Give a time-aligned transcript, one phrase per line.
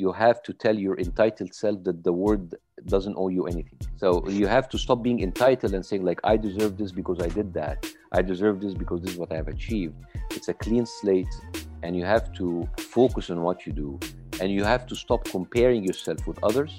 [0.00, 2.54] you have to tell your entitled self that the world
[2.86, 3.78] doesn't owe you anything.
[3.96, 7.28] So you have to stop being entitled and saying like I deserve this because I
[7.28, 7.78] did that.
[8.12, 9.94] I deserve this because this is what I have achieved.
[10.30, 11.34] It's a clean slate
[11.82, 13.98] and you have to focus on what you do
[14.40, 16.72] and you have to stop comparing yourself with others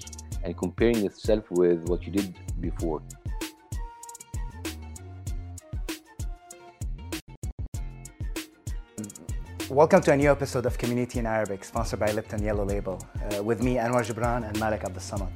[0.43, 3.01] and comparing yourself with what you did before.
[9.71, 13.41] Welcome to a new episode of Community in Arabic, sponsored by Lipton Yellow Label, uh,
[13.41, 15.31] with me, Anwar Gibran and Malik Abdel Samad.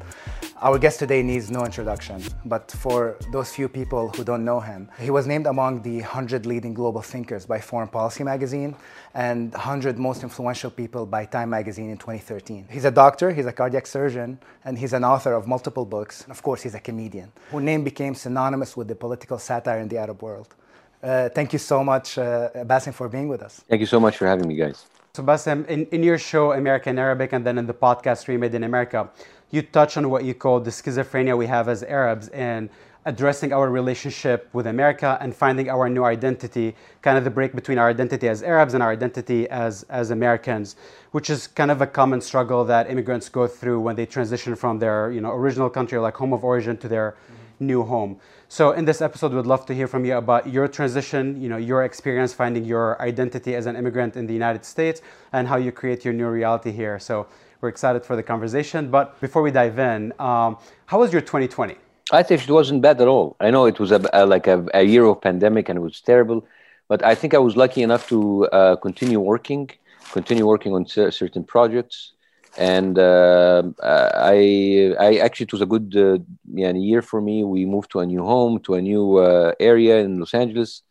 [0.62, 4.92] Our guest today needs no introduction, but for those few people who don't know him,
[5.00, 8.76] he was named among the 100 leading global thinkers by Foreign Policy magazine
[9.14, 12.68] and 100 most influential people by Time magazine in 2013.
[12.70, 16.24] He's a doctor, he's a cardiac surgeon, and he's an author of multiple books.
[16.24, 19.88] And of course, he's a comedian, whose name became synonymous with the political satire in
[19.88, 20.56] the Arab world.
[21.06, 23.62] Uh, thank you so much, uh, Bassem, for being with us.
[23.70, 24.88] Thank you so much for having me, guys.
[25.14, 28.64] So, Bassem, in, in your show, American Arabic, and then in the podcast Remade in
[28.64, 29.08] America,
[29.52, 32.72] you touch on what you call the schizophrenia we have as Arabs and
[33.06, 37.78] addressing our relationship with America and finding our new identity, kind of the break between
[37.78, 40.76] our identity as Arabs and our identity as, as Americans,
[41.12, 44.80] which is kind of a common struggle that immigrants go through when they transition from
[44.80, 47.16] their you know, original country, like home of origin, to their.
[47.60, 48.18] New home.
[48.48, 51.58] So in this episode, we'd love to hear from you about your transition, you know,
[51.58, 55.02] your experience finding your identity as an immigrant in the United States,
[55.34, 57.00] and how you create your new reality here.
[57.00, 57.28] So
[57.62, 58.90] we're excited for the conversation.
[58.90, 61.76] But before we dive in, um, how was your 2020?
[62.12, 63.36] I think it wasn't bad at all.
[63.40, 66.00] I know it was a, a like a, a, year of pandemic and it was
[66.02, 66.46] terrible,
[66.88, 69.72] but I think I was lucky enough to uh, continue working,
[70.12, 72.14] continue working on certain projects
[72.57, 76.19] and uh, I, I actually it was a good uh,
[76.53, 77.45] yeah, year for me.
[77.45, 80.83] We moved to a new home, to a new uh, area in Los Angeles.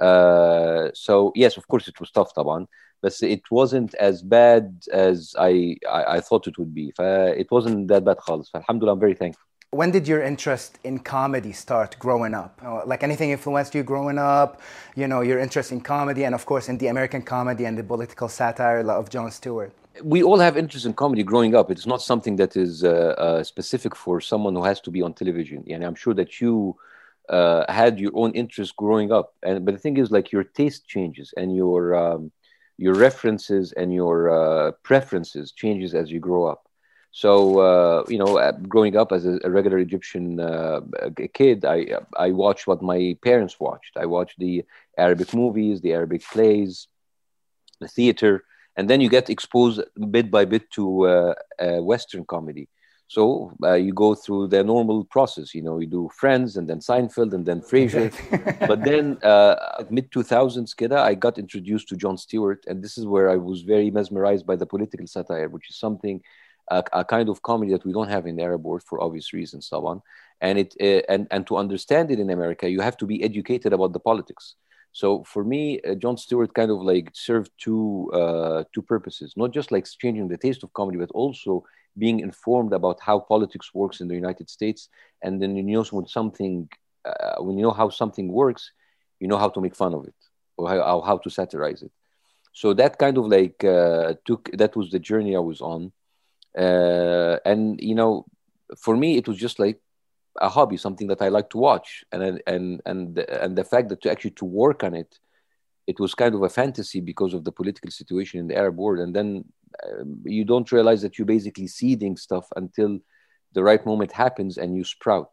[0.00, 2.66] Uh, so yes, of course, it was tough, taban,
[3.02, 6.92] but it wasn't as bad as I, I, I thought it would be.
[6.98, 8.46] it wasn't that bad, خالص.
[8.54, 9.42] Alhamdulillah, I'm very thankful.
[9.70, 12.58] When did your interest in comedy start growing up?
[12.86, 14.62] Like anything influenced you growing up?
[14.96, 17.84] You know, your interest in comedy, and of course, in the American comedy and the
[17.84, 21.69] political satire of Jon Stewart we all have interest in comedy growing up.
[21.69, 25.13] It's not something that is uh, uh, specific for someone who has to be on
[25.13, 25.63] television.
[25.69, 26.75] And I'm sure that you
[27.29, 29.33] uh, had your own interest growing up.
[29.43, 32.31] And but the thing is, like your taste changes and your um,
[32.77, 36.67] your references and your uh, preferences changes as you grow up.
[37.11, 40.37] So uh, you know, uh, growing up as a, a regular Egyptian
[41.33, 43.95] kid, I I watched what my parents watched.
[43.95, 44.65] I watched the
[44.97, 46.87] Arabic movies, the Arabic plays,
[47.79, 48.43] the theater
[48.75, 52.67] and then you get exposed bit by bit to uh, uh, Western comedy.
[53.07, 55.53] So uh, you go through the normal process.
[55.53, 58.09] You know, you do Friends and then Seinfeld and then Frasier.
[58.67, 63.05] but then uh, mid 2000s, kida, I got introduced to Jon Stewart, and this is
[63.05, 66.21] where I was very mesmerized by the political satire, which is something
[66.69, 69.33] a, a kind of comedy that we don't have in the Arab world for obvious
[69.33, 70.01] reasons, so on.
[70.41, 73.73] And it uh, and and to understand it in America, you have to be educated
[73.73, 74.55] about the politics.
[74.93, 79.51] So for me, uh, Jon Stewart kind of like served two uh, two purposes, not
[79.51, 81.65] just like changing the taste of comedy, but also
[81.97, 84.89] being informed about how politics works in the United States.
[85.23, 86.69] And then you know when something,
[87.05, 88.71] uh, when you know how something works,
[89.19, 90.15] you know how to make fun of it
[90.57, 91.91] or how, how to satirize it.
[92.53, 95.91] So that kind of like uh, took that was the journey I was on,
[96.55, 98.27] uh, and you know,
[98.77, 99.81] for me it was just like
[100.39, 104.01] a hobby, something that I like to watch, and and and and the fact that
[104.01, 105.19] to actually to work on it,
[105.87, 108.99] it was kind of a fantasy because of the political situation in the Arab world,
[108.99, 109.45] and then
[109.87, 112.99] um, you don't realize that you're basically seeding stuff until
[113.53, 115.31] the right moment happens and you sprout,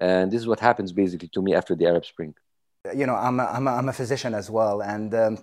[0.00, 2.34] and this is what happens basically to me after the Arab Spring.
[2.94, 5.14] You know, I'm a, I'm a, I'm a physician as well, and.
[5.14, 5.38] Um,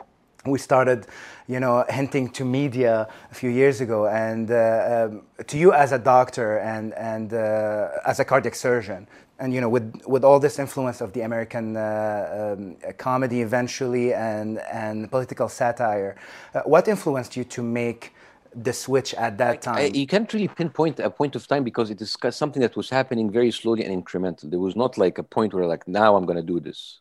[0.46, 1.08] we started,
[1.48, 5.92] you know, hinting to media a few years ago, and uh, um, to you as
[5.92, 9.08] a doctor and and uh, as a cardiac surgeon,
[9.40, 14.14] and you know, with with all this influence of the American uh, um, comedy eventually
[14.14, 16.16] and and political satire,
[16.54, 18.14] uh, what influenced you to make
[18.56, 19.78] the switch at that time?
[19.78, 22.90] I, you can't really pinpoint a point of time because it is something that was
[22.90, 24.52] happening very slowly and incremental.
[24.52, 27.00] There was not like a point where like now I'm going to do this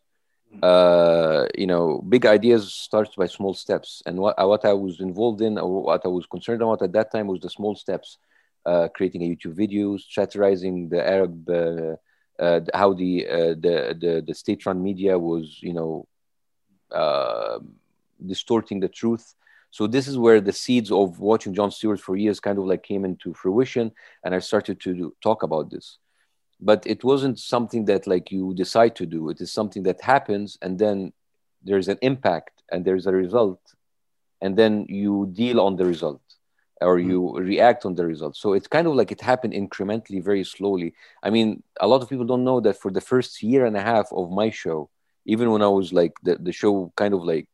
[0.61, 4.03] uh, you know, big ideas starts by small steps.
[4.07, 7.11] And what, what I was involved in, or what I was concerned about at that
[7.11, 8.19] time, was the small steps.
[8.65, 11.97] Uh, creating a YouTube video, satirizing the Arab, uh,
[12.41, 16.07] uh how the, uh, the, the the state-run media was, you know,
[16.95, 17.59] uh,
[18.25, 19.35] distorting the truth.
[19.73, 22.85] So this is where the seeds of watching Jon Stewart for years kind of like
[22.85, 23.91] came into fruition,
[24.23, 25.99] and I started to talk about this
[26.63, 30.57] but it wasn't something that like you decide to do it is something that happens
[30.63, 31.13] and then
[31.63, 33.61] there's an impact and there's a result
[34.41, 36.23] and then you deal on the result
[36.81, 37.11] or mm-hmm.
[37.11, 40.95] you react on the result So it's kind of like it happened incrementally, very slowly.
[41.23, 43.83] I mean, a lot of people don't know that for the first year and a
[43.83, 44.91] half of my show,
[45.27, 47.49] even when I was like the, the show kind of like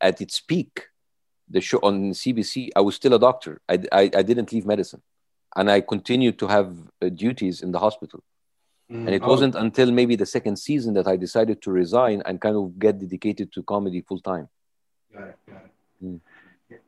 [0.00, 0.86] at its peak,
[1.48, 3.60] the show on CBC, I was still a doctor.
[3.68, 5.02] I, I, I didn't leave medicine.
[5.56, 8.22] And I continued to have uh, duties in the hospital.
[8.90, 9.06] Mm.
[9.06, 9.28] And it oh.
[9.28, 12.98] wasn't until maybe the second season that I decided to resign and kind of get
[12.98, 14.48] dedicated to comedy full time.
[15.12, 15.38] Got it.
[15.48, 16.04] Got it.
[16.04, 16.20] Mm.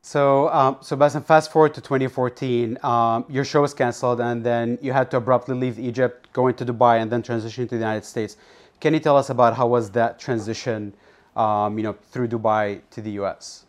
[0.02, 4.78] So, um, so Bassem, fast forward to 2014, um, your show was canceled, and then
[4.80, 8.04] you had to abruptly leave Egypt, going to Dubai, and then transition to the United
[8.04, 8.36] States.
[8.80, 10.94] Can you tell us about how was that transition,
[11.34, 13.64] um, you know, through Dubai to the US?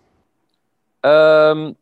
[1.04, 1.76] Um,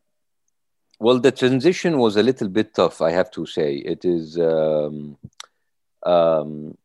[0.99, 3.75] well, the transition was a little bit tough, I have to say.
[3.75, 5.17] It is, um,
[6.03, 6.77] um,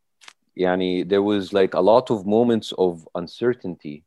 [0.58, 4.04] yani, there was like a lot of moments of uncertainty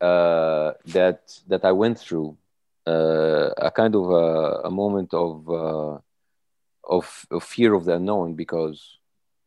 [0.00, 2.36] uh, that that I went through,
[2.86, 5.98] uh, a kind of a, a moment of, uh,
[6.84, 8.98] of, of fear of the unknown because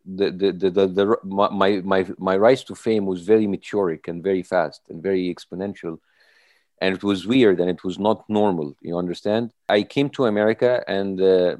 [0.06, 4.24] the the the, the, the my, my my rise to fame was very meteoric and
[4.24, 6.00] very fast and very exponential
[6.82, 9.52] and it was weird and it was not normal you understand?
[9.70, 11.56] I came to america and uh,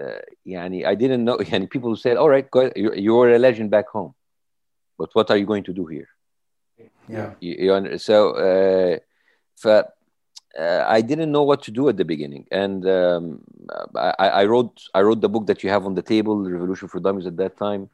[0.00, 3.70] uh, yani, i didn't know and people said all right go you're, you're a legend
[3.70, 4.14] back home
[4.98, 6.08] but what are you going to do here?
[7.08, 7.32] Yeah.
[7.40, 8.98] You, you so uh,
[9.56, 9.88] for,
[10.58, 13.40] uh, I didn't know what to do at the beginning, and um,
[13.96, 17.00] I, I, wrote I wrote the book that you have on the table, Revolution for
[17.00, 17.90] Dummies, at that time.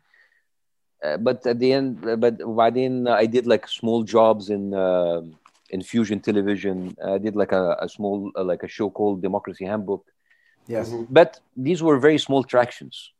[1.02, 5.22] Uh, but at the end, but by then I did like small jobs in uh,
[5.70, 6.96] in Fusion Television.
[7.04, 10.04] I did like a, a small uh, like a show called Democracy Handbook.
[10.66, 11.12] Yes, mm-hmm.
[11.12, 13.12] but these were very small tractions,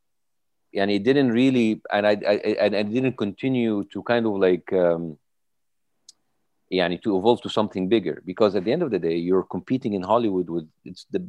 [0.74, 4.72] and it didn't really, and I, I and I didn't continue to kind of like.
[4.72, 5.18] Um,
[6.72, 9.94] yani, to evolve to something bigger because at the end of the day you're competing
[9.94, 11.20] in hollywood with it's the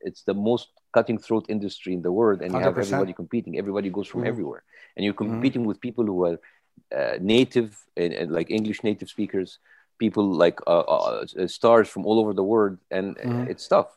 [0.00, 2.62] it's the most cutting throat industry in the world and you 100%.
[2.62, 4.28] have everybody competing everybody goes from mm-hmm.
[4.28, 4.62] everywhere
[4.96, 5.32] and you're mm-hmm.
[5.32, 5.68] competing mm-hmm.
[5.68, 6.38] with people who are
[6.96, 9.58] uh, native and, and, like english native speakers
[10.04, 13.50] people like uh, uh, stars from all over the world and mm-hmm.
[13.52, 13.90] it's tough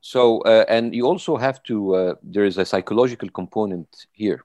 [0.00, 4.40] so uh, and you also have to uh, there is a psychological component here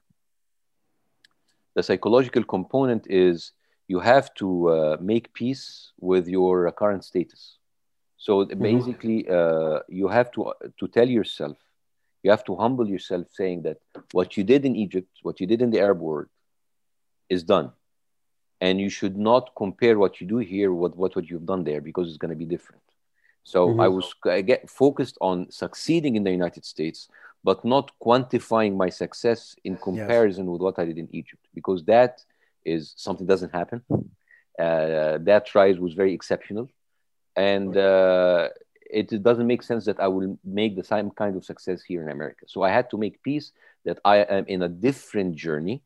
[1.76, 3.52] the psychological component is
[3.88, 7.58] you have to uh, make peace with your current status.
[8.16, 8.62] So mm-hmm.
[8.62, 11.56] basically, uh, you have to to tell yourself,
[12.22, 13.78] you have to humble yourself, saying that
[14.12, 16.28] what you did in Egypt, what you did in the Arab world,
[17.28, 17.70] is done,
[18.60, 21.80] and you should not compare what you do here with what what you've done there
[21.80, 22.82] because it's going to be different.
[23.44, 23.80] So mm-hmm.
[23.80, 27.08] I was I get focused on succeeding in the United States,
[27.44, 30.52] but not quantifying my success in comparison yes.
[30.52, 32.24] with what I did in Egypt because that
[32.64, 33.82] is something doesn't happen.
[34.58, 36.70] Uh, that rise was very exceptional,
[37.36, 38.48] and uh,
[38.90, 42.08] it doesn't make sense that I will make the same kind of success here in
[42.08, 42.46] America.
[42.48, 43.52] So I had to make peace
[43.84, 45.82] that I am in a different journey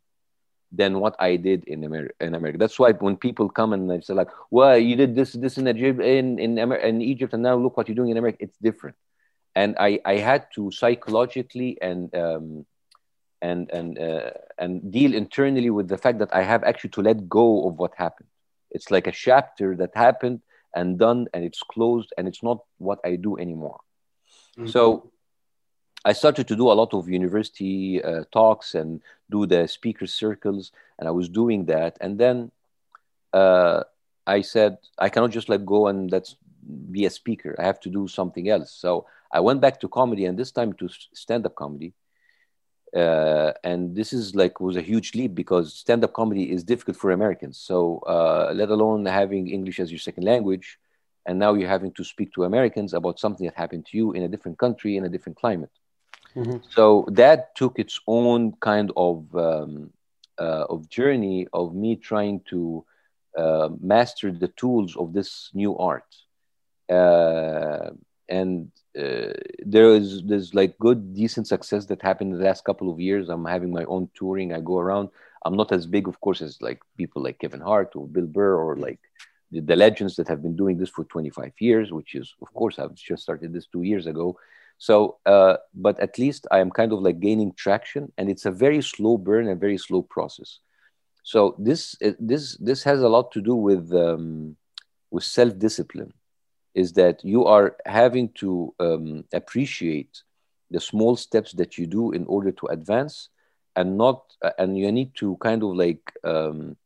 [0.73, 2.15] than what I did in America.
[2.21, 5.33] In America, that's why when people come and they say like, "Well, you did this,
[5.33, 8.17] this in Egypt, in in, Amer- in Egypt, and now look what you're doing in
[8.17, 8.97] America," it's different.
[9.55, 12.67] And I I had to psychologically and um,
[13.43, 17.29] and and uh, and deal internally with the fact that I have actually to let
[17.29, 18.29] go of what happened.
[18.71, 20.41] It's like a chapter that happened
[20.75, 23.81] and done, and it's closed, and it's not what I do anymore.
[24.57, 24.69] Mm-hmm.
[24.69, 25.11] So
[26.05, 30.73] I started to do a lot of university uh, talks and do the speaker circles,
[30.99, 32.51] and I was doing that, and then
[33.33, 33.85] uh,
[34.27, 36.37] I said I cannot just let go and let's
[36.91, 37.55] be a speaker.
[37.59, 38.73] I have to do something else.
[38.73, 41.95] So I went back to comedy, and this time to stand-up comedy
[42.95, 47.13] uh, and this is like was a huge leap because stand-up comedy is difficult for
[47.13, 47.59] Americans.
[47.59, 50.79] So uh, let alone having English as your second language,
[51.27, 54.23] and now you're having to speak to Americans about something that happened to you in
[54.25, 55.71] a different country in a different climate.
[56.37, 56.59] Mm-hmm.
[56.71, 59.93] So that took its own kind of um,
[60.39, 62.85] uh, of journey of me trying to
[63.37, 66.07] uh, master the tools of this new art.
[66.89, 67.91] Uh,
[68.29, 69.33] and uh,
[69.65, 73.29] there is there's like good decent success that happened in the last couple of years.
[73.29, 74.53] I'm having my own touring.
[74.53, 75.11] I go around.
[75.45, 78.57] I'm not as big of course as like people like kevin hart or bill burr
[78.57, 79.01] or like
[79.51, 82.79] the, the legends that have been doing this for 25 years which is of course
[82.79, 84.37] i've just started this two years ago
[84.81, 88.51] so uh, but at least i am kind of like gaining traction and it's a
[88.51, 90.59] very slow burn and very slow process.
[91.23, 94.57] So this this this has a lot to do with um,
[95.11, 96.13] with self-discipline
[96.75, 100.23] is that you are having to um, appreciate
[100.71, 103.29] the small steps that you do in order to advance
[103.77, 106.77] and not uh, and you need to kind of like um,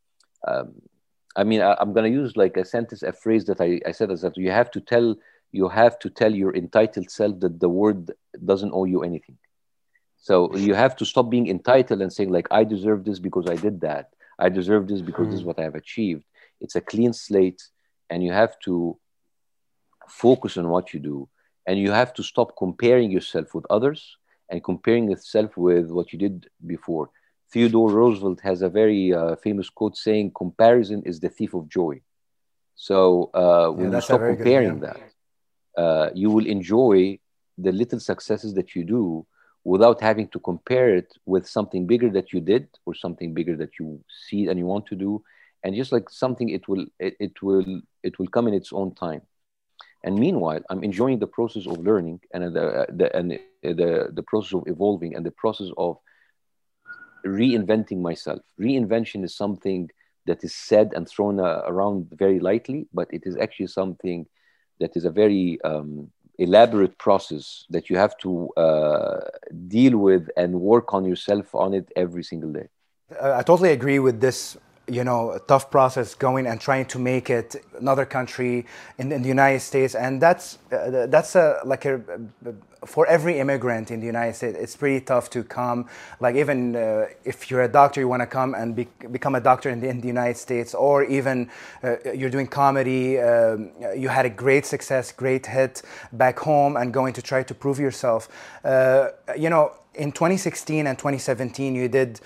[0.47, 0.73] um,
[1.35, 4.11] i mean I, am to use like a sentence a phrase that I, I said
[4.11, 5.15] is that you have to tell
[5.51, 8.11] you have to tell your entitled self that the world
[8.43, 9.37] doesn't owe you anything.
[10.17, 13.55] So you have to stop being entitled and saying like, I deserve this because I
[13.55, 14.09] did that.
[14.39, 15.31] I deserve this because mm.
[15.31, 16.23] this is what I have achieved.
[16.59, 17.61] It's a clean slate,
[18.09, 18.97] and you have to
[20.07, 21.29] focus on what you do,
[21.67, 24.17] and you have to stop comparing yourself with others
[24.49, 27.09] and comparing yourself with what you did before.
[27.51, 32.01] Theodore Roosevelt has a very uh, famous quote saying, "Comparison is the thief of joy."
[32.75, 34.93] So uh, when yeah, you stop comparing good, yeah.
[34.93, 35.11] that,
[35.77, 37.19] uh, you will enjoy
[37.57, 39.25] the little successes that you do
[39.63, 43.79] without having to compare it with something bigger that you did or something bigger that
[43.79, 45.21] you see and you want to do.
[45.63, 48.93] And just like something it will it, it will it will come in its own
[48.93, 49.21] time.
[50.03, 53.31] And meanwhile i'm enjoying the process of learning and the, the and
[53.63, 55.97] the the process of evolving and the process of
[57.25, 58.41] reinventing myself.
[58.61, 59.89] Reinvention is something
[60.27, 64.27] that is said and thrown uh, around very lightly but it is actually something
[64.79, 69.21] that is a very um, elaborate process that you have to uh,
[69.67, 72.67] deal with and work on yourself on it every single day.
[73.21, 77.55] I totally agree with this you know tough process going and trying to make it
[77.79, 78.65] another country
[78.97, 79.95] in, in the United States.
[79.95, 82.01] And that's uh, that's a like a,
[82.85, 85.87] for every immigrant in the United States it's pretty tough to come.
[86.19, 89.41] Like even uh, if you're a doctor you want to come and be, become a
[89.41, 91.49] doctor in the, in the, United States or even
[91.83, 95.81] uh, you're doing comedy um, you had a great success great hit
[96.13, 98.29] back home and going to try to prove yourself.
[98.63, 102.19] Uh, you know in 2016 and 2017 you did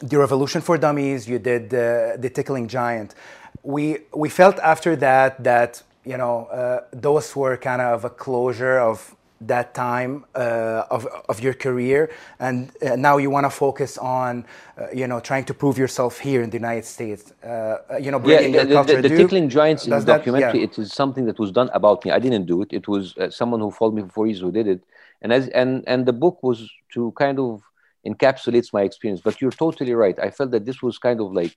[0.00, 3.14] the Revolution for Dummies, you did uh, the Tickling Giant.
[3.62, 8.78] We we felt after that that you know uh, those were kind of a closure
[8.78, 9.14] of
[9.46, 12.10] that time uh, of, of your career.
[12.38, 14.44] And uh, now you want to focus on
[14.78, 17.32] uh, you know trying to prove yourself here in the united states.
[17.42, 20.66] Uh, you know bringing yeah, the, the, the, the tickling giants in the documentary yeah.
[20.66, 22.10] it is something that was done about me.
[22.10, 22.72] I didn't do it.
[22.72, 24.82] It was uh, someone who followed me for four years who did it.
[25.22, 27.62] And as and and the book was to kind of
[28.06, 29.20] encapsulates my experience.
[29.22, 30.18] But you're totally right.
[30.18, 31.54] I felt that this was kind of like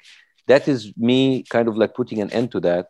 [0.47, 2.87] that is me kind of like putting an end to that.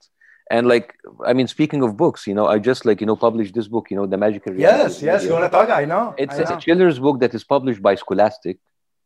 [0.52, 0.94] And like,
[1.26, 3.90] I mean, speaking of books, you know, I just like, you know, published this book,
[3.90, 4.84] you know, The Magical Reality.
[4.84, 5.70] Yes, yes, you want to talk?
[5.70, 6.14] I know.
[6.18, 6.58] It's, I know.
[6.58, 8.60] a children's book that is published by Scholastic,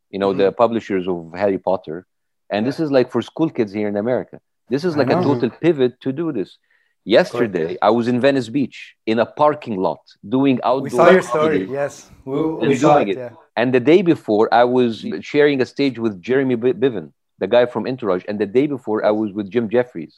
[0.09, 0.39] you know, mm-hmm.
[0.39, 2.05] the publishers of Harry Potter.
[2.49, 2.69] And yeah.
[2.69, 4.41] this is like for school kids here in America.
[4.69, 6.57] This is like a total pivot to do this.
[7.05, 10.81] Yesterday, I was in Venice Beach in a parking lot doing outdoor.
[10.81, 11.65] We saw your story.
[11.65, 13.09] Yes, we, we saw it.
[13.09, 13.17] it.
[13.17, 13.29] Yeah.
[13.59, 17.85] And the day before, I was sharing a stage with Jeremy Piven, the guy from
[17.85, 18.23] Entourage.
[18.29, 20.15] And the day before, I was with Jim Jeffries.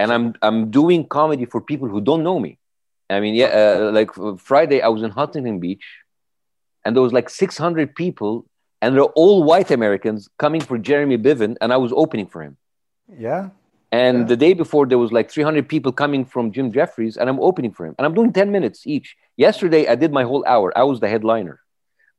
[0.00, 2.52] and I'm I'm doing comedy for people who don't know me.
[3.08, 4.10] I mean, yeah, uh, like
[4.50, 5.86] Friday, I was in Huntington Beach,
[6.82, 8.32] and there was like 600 people,
[8.82, 12.54] and they're all white Americans coming for Jeremy Piven, and I was opening for him.
[13.28, 13.42] Yeah.
[14.04, 14.32] And yeah.
[14.32, 17.72] the day before, there was like 300 people coming from Jim Jeffries, and I'm opening
[17.76, 17.94] for him.
[17.96, 19.16] And I'm doing 10 minutes each.
[19.46, 20.76] Yesterday, I did my whole hour.
[20.82, 21.60] I was the headliner.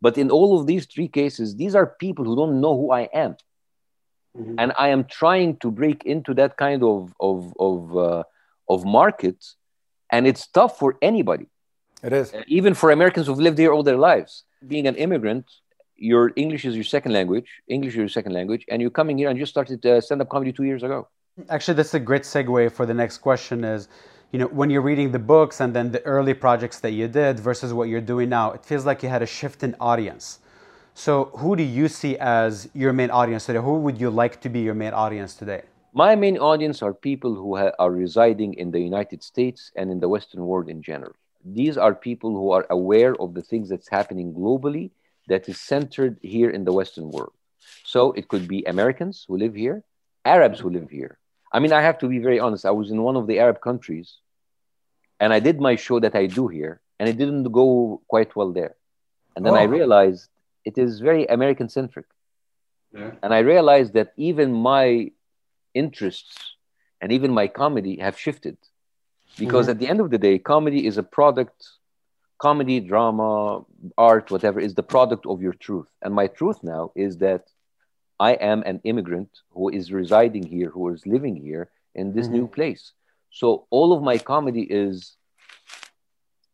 [0.02, 3.10] But in all of these three cases, these are people who don't know who I
[3.14, 3.36] am.
[4.38, 4.56] Mm-hmm.
[4.60, 8.24] And I am trying to break into that kind of, of, of, uh,
[8.70, 9.44] of market.
[10.12, 11.48] And it's tough for anybody.
[12.04, 12.34] It is.
[12.48, 14.44] Even for Americans who've lived here all their lives.
[14.68, 15.46] Being an immigrant,
[15.96, 19.30] your English is your second language, English is your second language, and you're coming here
[19.30, 21.08] and you started uh, stand-up comedy two years ago.
[21.50, 23.88] Actually, that's a great segue for the next question is,
[24.32, 27.40] you know, when you're reading the books and then the early projects that you did
[27.40, 30.40] versus what you're doing now, it feels like you had a shift in audience.
[30.94, 33.60] So who do you see as your main audience today?
[33.60, 35.62] Who would you like to be your main audience today?
[35.94, 40.00] My main audience are people who ha- are residing in the United States and in
[40.00, 41.14] the Western world in general.
[41.46, 44.92] These are people who are aware of the things that's happening globally
[45.28, 47.34] that is centered here in the Western world.
[47.84, 49.84] So it could be Americans who live here,
[50.26, 51.18] Arabs who live here,
[51.52, 52.66] I mean, I have to be very honest.
[52.66, 54.18] I was in one of the Arab countries
[55.20, 58.52] and I did my show that I do here, and it didn't go quite well
[58.52, 58.76] there.
[59.36, 59.58] And then oh.
[59.58, 60.30] I realized
[60.64, 62.06] it is very American centric.
[62.94, 63.12] Yeah.
[63.24, 65.12] And I realized that even my
[65.74, 66.56] interests
[67.02, 68.58] and even my comedy have shifted.
[69.38, 69.72] Because mm-hmm.
[69.72, 71.68] at the end of the day, comedy is a product,
[72.40, 73.64] comedy, drama,
[73.98, 75.88] art, whatever, is the product of your truth.
[76.02, 77.44] And my truth now is that
[78.20, 82.36] I am an immigrant who is residing here, who is living here in this mm-hmm.
[82.36, 82.94] new place.
[83.32, 85.18] So all of my comedy is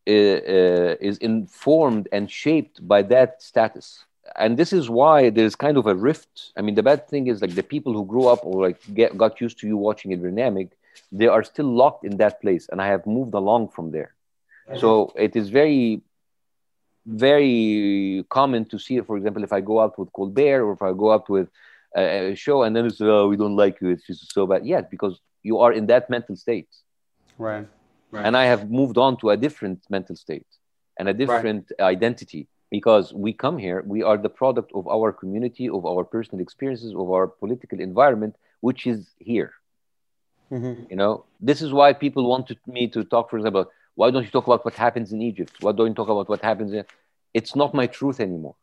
[0.06, 4.04] uh, uh, is informed and shaped by that status.
[4.36, 6.52] And this is why there's kind of a rift.
[6.58, 9.18] I mean, the bad thing is like the people who grew up or like get,
[9.18, 10.72] got used to you watching it dynamic,
[11.12, 14.14] they are still locked in that place, and I have moved along from there.
[14.68, 14.80] Mm-hmm.
[14.80, 16.02] So it is very
[17.06, 19.06] very common to see it.
[19.06, 21.50] For example, if I go out with Colbert or if I go out with
[21.96, 24.66] a show and then it's oh we don't like you, it's just so bad.
[24.66, 26.70] Yes, because you are in that mental state.
[27.38, 27.68] Right.
[28.12, 28.26] right.
[28.26, 30.46] and I have moved on to a different mental state
[31.00, 31.88] and a different right.
[31.96, 36.42] identity because we come here, we are the product of our community, of our personal
[36.42, 39.54] experiences, of our political environment, which is here.
[40.52, 40.84] Mm-hmm.
[40.90, 44.30] You know, this is why people wanted me to talk, for example, why don't you
[44.30, 45.54] talk about what happens in Egypt?
[45.62, 46.86] Why don't you talk about what happens in?
[47.34, 48.56] It's not my truth anymore.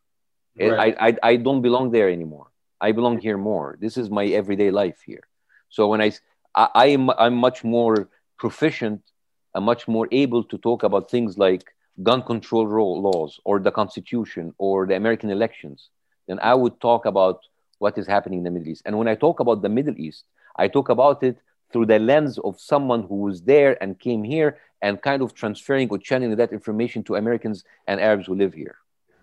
[0.59, 0.95] Right.
[0.99, 2.47] I, I, I don't belong there anymore.
[2.81, 3.77] I belong here more.
[3.79, 5.23] This is my everyday life here.
[5.69, 6.11] So when I,
[6.55, 9.01] I, I am I'm much more proficient,
[9.55, 11.73] I'm much more able to talk about things like
[12.03, 12.65] gun control
[13.01, 15.89] laws or the Constitution or the American elections,
[16.27, 17.41] then I would talk about
[17.79, 18.83] what is happening in the Middle East.
[18.85, 20.25] And when I talk about the Middle East,
[20.57, 21.37] I talk about it
[21.71, 25.89] through the lens of someone who was there and came here and kind of transferring
[25.89, 28.77] or channeling that information to Americans and Arabs who live here.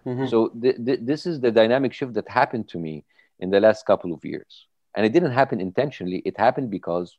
[0.06, 0.26] Mm-hmm.
[0.26, 3.04] So th- th- this is the dynamic shift that happened to me
[3.40, 4.66] in the last couple of years.
[4.94, 6.22] And it didn't happen intentionally.
[6.24, 7.16] It happened because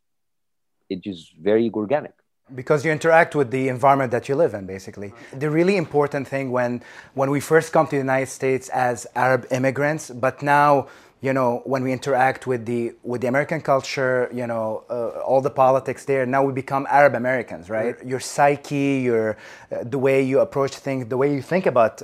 [0.90, 2.14] it is very organic
[2.56, 6.52] because you interact with the environment that you live in basically the really important thing
[6.52, 6.82] when
[7.14, 10.88] when we first come to the united states as arab immigrants but now
[11.22, 15.42] you know when we interact with the with the american culture you know uh, all
[15.42, 17.96] the politics there now we become arab americans right?
[18.06, 19.38] Your psyche your
[19.72, 22.02] uh, the way you approach things the way you think about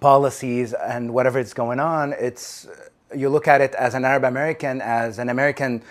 [0.00, 2.66] policies and whatever is going on it's
[3.14, 5.82] you look at it as an arab american as an american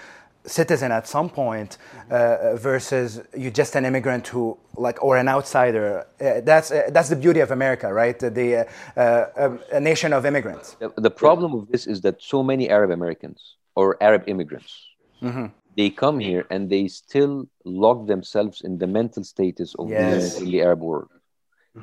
[0.46, 1.78] citizen at some point
[2.10, 6.06] uh, versus you just an immigrant who like or an outsider.
[6.20, 8.20] Uh, that's uh, that's the beauty of america right?
[8.20, 10.76] The uh, uh, a nation of immigrants.
[10.80, 14.74] The, the, problem with this is that so many arab americans or arab immigrants
[15.22, 15.48] mm-hmm.
[15.78, 20.40] they come here and they still lock themselves in the mental status of yes.
[20.40, 21.10] the arab world.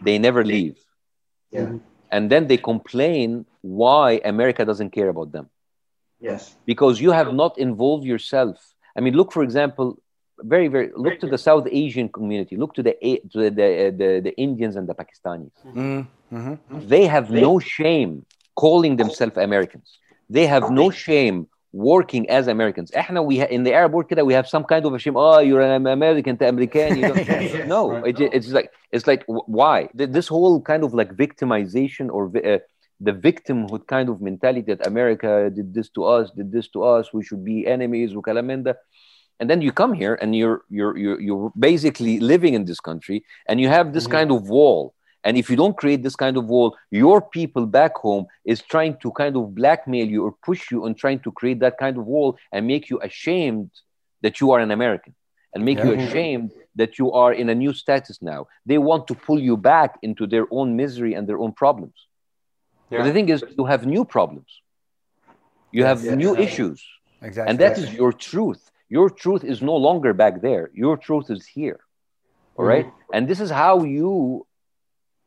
[0.02, 0.78] They never leave.
[1.50, 1.72] Yeah.
[2.12, 5.46] and then they complain why america doesn't care about them
[6.19, 6.55] Yes.
[6.65, 8.57] Because you have not involved yourself.
[8.97, 9.97] I mean, look, for example,
[10.39, 12.93] very, very, look to the South Asian community, look to the,
[13.31, 15.51] to the, the, the, the Indians and the Pakistanis.
[15.65, 16.37] Mm-hmm.
[16.37, 16.87] mm-hmm.
[16.87, 19.99] They have no shame calling themselves Americans.
[20.29, 22.91] They have no shame working as Americans.
[22.91, 25.17] احنا we in the Arab world كده we have some kind of a shame.
[25.17, 26.97] Oh, you're an American, to American.
[26.97, 28.19] You yes, no, right.
[28.19, 32.59] it, it's like it's like why this whole kind of like victimization or uh,
[33.00, 37.12] the victimhood kind of mentality that America did this to us, did this to us,
[37.12, 38.14] we should be enemies,
[39.40, 43.24] and then you come here and you're you're you're, you're basically living in this country
[43.48, 44.12] and you have this mm-hmm.
[44.12, 44.94] kind of wall.
[45.24, 48.96] And if you don't create this kind of wall, your people back home is trying
[49.02, 52.06] to kind of blackmail you or push you on trying to create that kind of
[52.06, 53.70] wall and make you ashamed
[54.22, 55.14] that you are an American
[55.54, 55.86] and make yeah.
[55.86, 58.46] you ashamed that you are in a new status now.
[58.64, 61.94] They want to pull you back into their own misery and their own problems.
[62.90, 62.98] Yeah.
[62.98, 64.50] But the thing is, you have new problems.
[65.72, 66.84] You have yes, new issues.
[67.22, 67.50] Exactly.
[67.50, 68.70] And that is your truth.
[68.88, 70.70] Your truth is no longer back there.
[70.74, 71.80] Your truth is here.
[72.56, 72.86] All right.
[72.86, 73.14] mm-hmm.
[73.14, 74.46] And this is how you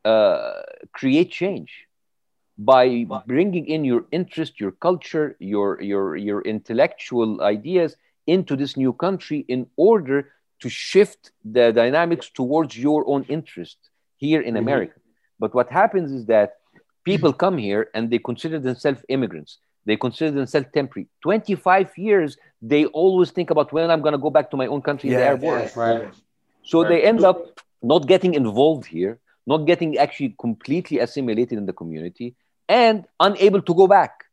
[0.04, 0.60] uh,
[0.92, 1.72] create change
[2.58, 7.96] by bringing in your interest, your culture, your, your, your intellectual ideas
[8.26, 13.78] into this new country in order to shift the dynamics towards your own interest
[14.16, 14.64] here in mm-hmm.
[14.64, 15.00] America.
[15.38, 16.58] But what happens is that
[17.04, 19.58] People come here and they consider themselves immigrants.
[19.86, 21.08] They consider themselves temporary.
[21.22, 24.80] 25 years, they always think about when I'm going to go back to my own
[24.80, 25.76] country yeah, in the Arab world.
[25.76, 26.08] right.
[26.62, 26.88] So right.
[26.88, 32.34] they end up not getting involved here, not getting actually completely assimilated in the community,
[32.68, 34.24] and unable to go back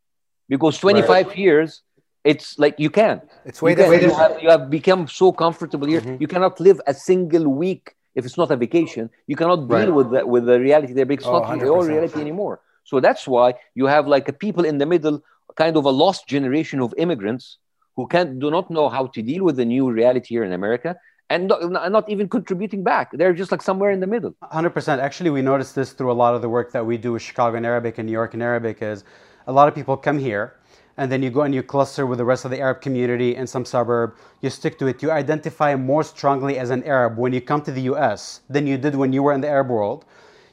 [0.48, 1.36] because 25 right.
[1.36, 1.82] years
[2.24, 3.22] it's like you can't.
[3.44, 6.00] It's way you, you, have, you have become so comfortable here.
[6.00, 6.16] Mm-hmm.
[6.20, 9.94] You cannot live a single week if it's not a vacation, you cannot deal right.
[9.94, 11.62] with the, with the reality there because it's oh, not 100%.
[11.62, 12.60] your reality anymore.
[12.84, 15.22] So that's why you have like a people in the middle,
[15.56, 17.58] kind of a lost generation of immigrants
[17.96, 20.96] who can't do not know how to deal with the new reality here in America
[21.30, 23.10] and not, not even contributing back.
[23.12, 24.34] They're just like somewhere in the middle.
[24.42, 24.98] 100%.
[24.98, 27.56] Actually, we noticed this through a lot of the work that we do with Chicago
[27.56, 29.04] in Arabic and New York in Arabic is
[29.46, 30.54] a lot of people come here
[30.96, 33.46] and then you go and you cluster with the rest of the Arab community in
[33.46, 37.40] some suburb, you stick to it, you identify more strongly as an Arab when you
[37.40, 40.04] come to the US than you did when you were in the Arab world.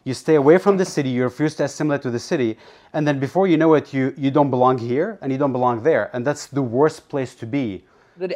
[0.05, 2.57] You stay away from the city, you refuse to assimilate to the city,
[2.93, 5.83] and then before you know it, you, you don't belong here and you don't belong
[5.83, 6.09] there.
[6.13, 7.85] And that's the worst place to be.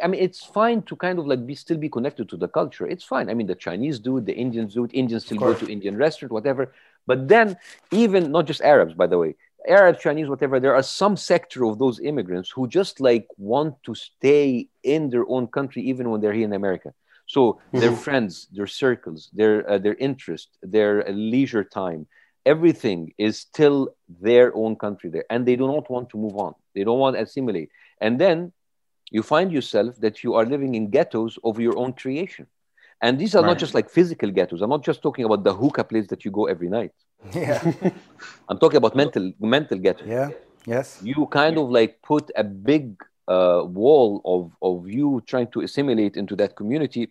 [0.02, 2.86] I mean, it's fine to kind of like be still be connected to the culture.
[2.86, 3.28] It's fine.
[3.28, 5.96] I mean, the Chinese do it, the Indians do it, Indians still go to Indian
[5.96, 6.72] restaurant, whatever.
[7.06, 7.56] But then,
[7.90, 9.34] even not just Arabs, by the way,
[9.66, 13.94] Arab, Chinese, whatever, there are some sector of those immigrants who just like want to
[13.94, 16.92] stay in their own country even when they're here in America.
[17.26, 17.80] So mm-hmm.
[17.80, 22.06] their friends, their circles, their uh, their interest, their uh, leisure time,
[22.44, 26.54] everything is still their own country there, and they do not want to move on.
[26.74, 28.52] They don't want to assimilate, and then
[29.10, 32.46] you find yourself that you are living in ghettos of your own creation.
[33.00, 33.50] And these are Right.
[33.50, 34.60] not just like physical ghettos.
[34.62, 36.92] I'm not just talking about the hookah place that you go every night.
[37.32, 37.72] Yeah.
[38.48, 40.06] I'm talking about mental mental ghettos.
[40.06, 40.30] Yeah.
[40.66, 41.00] Yes.
[41.02, 46.16] You kind of like put a big uh, wall of, of you trying to assimilate
[46.16, 47.10] into that community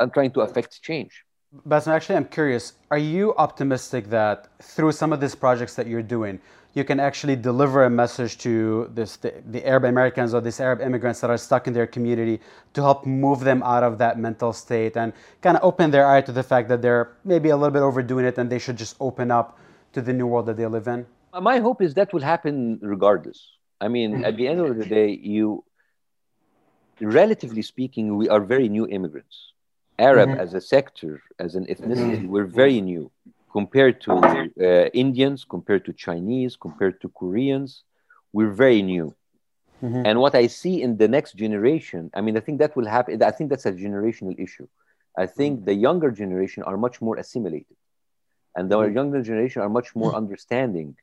[0.00, 1.24] and trying to affect change.
[1.68, 2.74] Bassem, actually, I'm curious.
[2.90, 6.40] Are you optimistic that through some of these projects that you're doing,
[6.74, 10.80] you can actually deliver a message to this, the, the Arab Americans or these Arab
[10.80, 12.40] immigrants that are stuck in their community
[12.74, 16.20] to help move them out of that mental state and kind of open their eye
[16.20, 18.96] to the fact that they're maybe a little bit overdoing it and they should just
[18.98, 19.58] open up
[19.92, 21.06] to the new world that they live in?
[21.40, 23.52] My hope is that will happen regardless.
[23.80, 24.24] I mean, mm-hmm.
[24.24, 25.64] at the end of the day, you,
[27.00, 29.52] relatively speaking, we are very new immigrants.
[29.96, 30.40] Arab mm-hmm.
[30.40, 32.28] as a sector, as an ethnicity, mm-hmm.
[32.28, 33.12] we're very new
[33.54, 34.12] compared to
[34.66, 37.84] uh, Indians, compared to Chinese, compared to Koreans.
[38.32, 39.14] We're very new.
[40.04, 43.22] And what I see in the next generation, I mean, I think that will happen.
[43.22, 44.68] I think that's a generational issue.
[45.16, 47.76] I think the younger generation are much more assimilated,
[48.56, 50.96] and the younger generation are much more understanding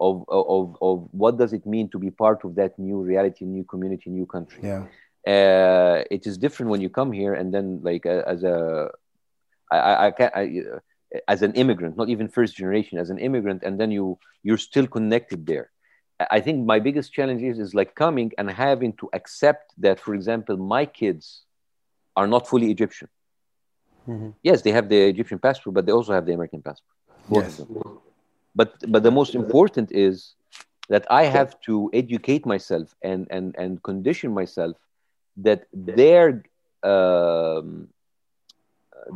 [0.00, 3.64] of, of, of what does it mean to be part of that new reality, new
[3.64, 4.84] community, new country Yeah.
[5.26, 8.90] uh, it is different when you come here and then like uh, as a
[9.72, 10.78] I, I, I can't I, uh,
[11.28, 14.86] as an immigrant not even first generation as an immigrant and then you you're still
[14.86, 15.70] connected there.
[16.36, 20.12] I- think my biggest challenge is is like coming and having to accept that for
[20.14, 21.44] example my kids
[22.16, 23.08] are not fully egyptian.
[24.42, 26.96] Yes they have the egyptian passport but they also have the american passport.
[27.28, 27.64] Yes.
[28.54, 30.34] but but the most important is
[30.88, 34.76] that I have to educate myself and and and condition myself
[35.36, 36.42] that their
[36.82, 37.88] um,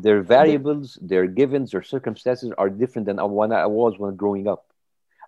[0.02, 4.66] their variables, their givens, their circumstances are different than when I was when growing up,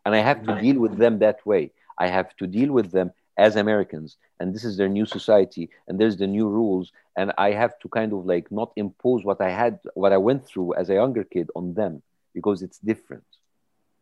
[0.05, 1.73] and I have to deal with them that way.
[1.99, 5.99] I have to deal with them as Americans, and this is their new society, and
[5.99, 9.51] there's the new rules, and I have to kind of like not impose what I
[9.51, 12.03] had, what I went through as a younger kid on them
[12.35, 13.25] because it's different.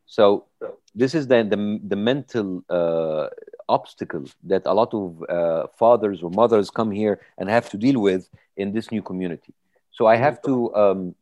[0.07, 0.47] So
[0.95, 3.29] this is the the, the mental uh,
[3.69, 8.01] obstacle that a lot of uh, fathers or mothers come here and have to deal
[8.01, 9.53] with in this new community.
[9.99, 11.15] So I have to um,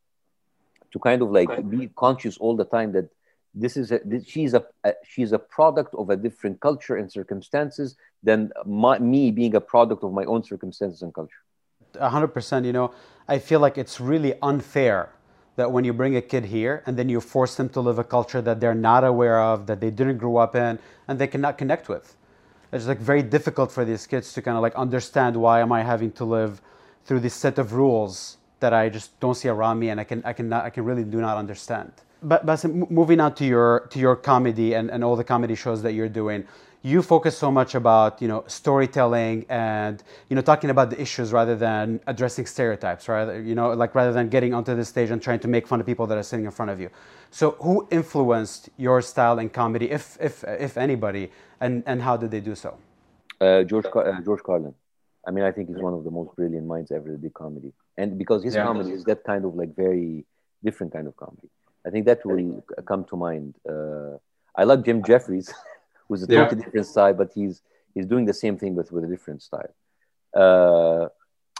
[0.92, 3.08] to kind of like be conscious all the time that
[3.54, 7.10] this is a, this, she's a, a she's a product of a different culture and
[7.10, 11.42] circumstances than my, me being a product of my own circumstances and culture.
[11.94, 12.66] 100%.
[12.66, 12.92] You know,
[13.26, 15.08] I feel like it's really unfair
[15.56, 18.04] that when you bring a kid here and then you force them to live a
[18.04, 21.56] culture that they're not aware of, that they didn't grow up in, and they cannot
[21.56, 22.14] connect with.
[22.72, 25.82] It's like very difficult for these kids to kind of like understand why am I
[25.82, 26.60] having to live
[27.06, 28.36] through this set of rules
[28.66, 31.06] that I just don't see around me and I can I can I can really
[31.16, 31.92] do not understand.
[32.32, 35.80] But Bassem, moving on to your to your comedy and, and all the comedy shows
[35.84, 36.40] that you're doing,
[36.92, 39.96] you focus so much about you know storytelling and
[40.28, 43.28] you know talking about the issues rather than addressing stereotypes, right?
[43.50, 45.86] You know, like rather than getting onto the stage and trying to make fun of
[45.92, 46.90] people that are sitting in front of you.
[47.30, 50.34] So, who influenced your style in comedy, if if
[50.68, 51.24] if anybody,
[51.64, 52.70] and and how did they do so?
[53.40, 54.74] Uh, George uh, George Carlin.
[55.28, 57.72] I mean, I think he's one of the most brilliant minds ever to do comedy,
[57.98, 58.64] and because his Yeah.
[58.68, 60.24] comedy is that kind of like very
[60.62, 61.48] different kind of comedy.
[61.86, 63.54] I think that will come to mind.
[63.72, 64.14] Uh,
[64.60, 65.48] I like Jim Jeffries,
[66.08, 66.44] who's a Yeah.
[66.44, 67.62] totally different style, but he's
[67.94, 69.72] he's doing the same thing with with a different style.
[70.42, 71.08] Uh,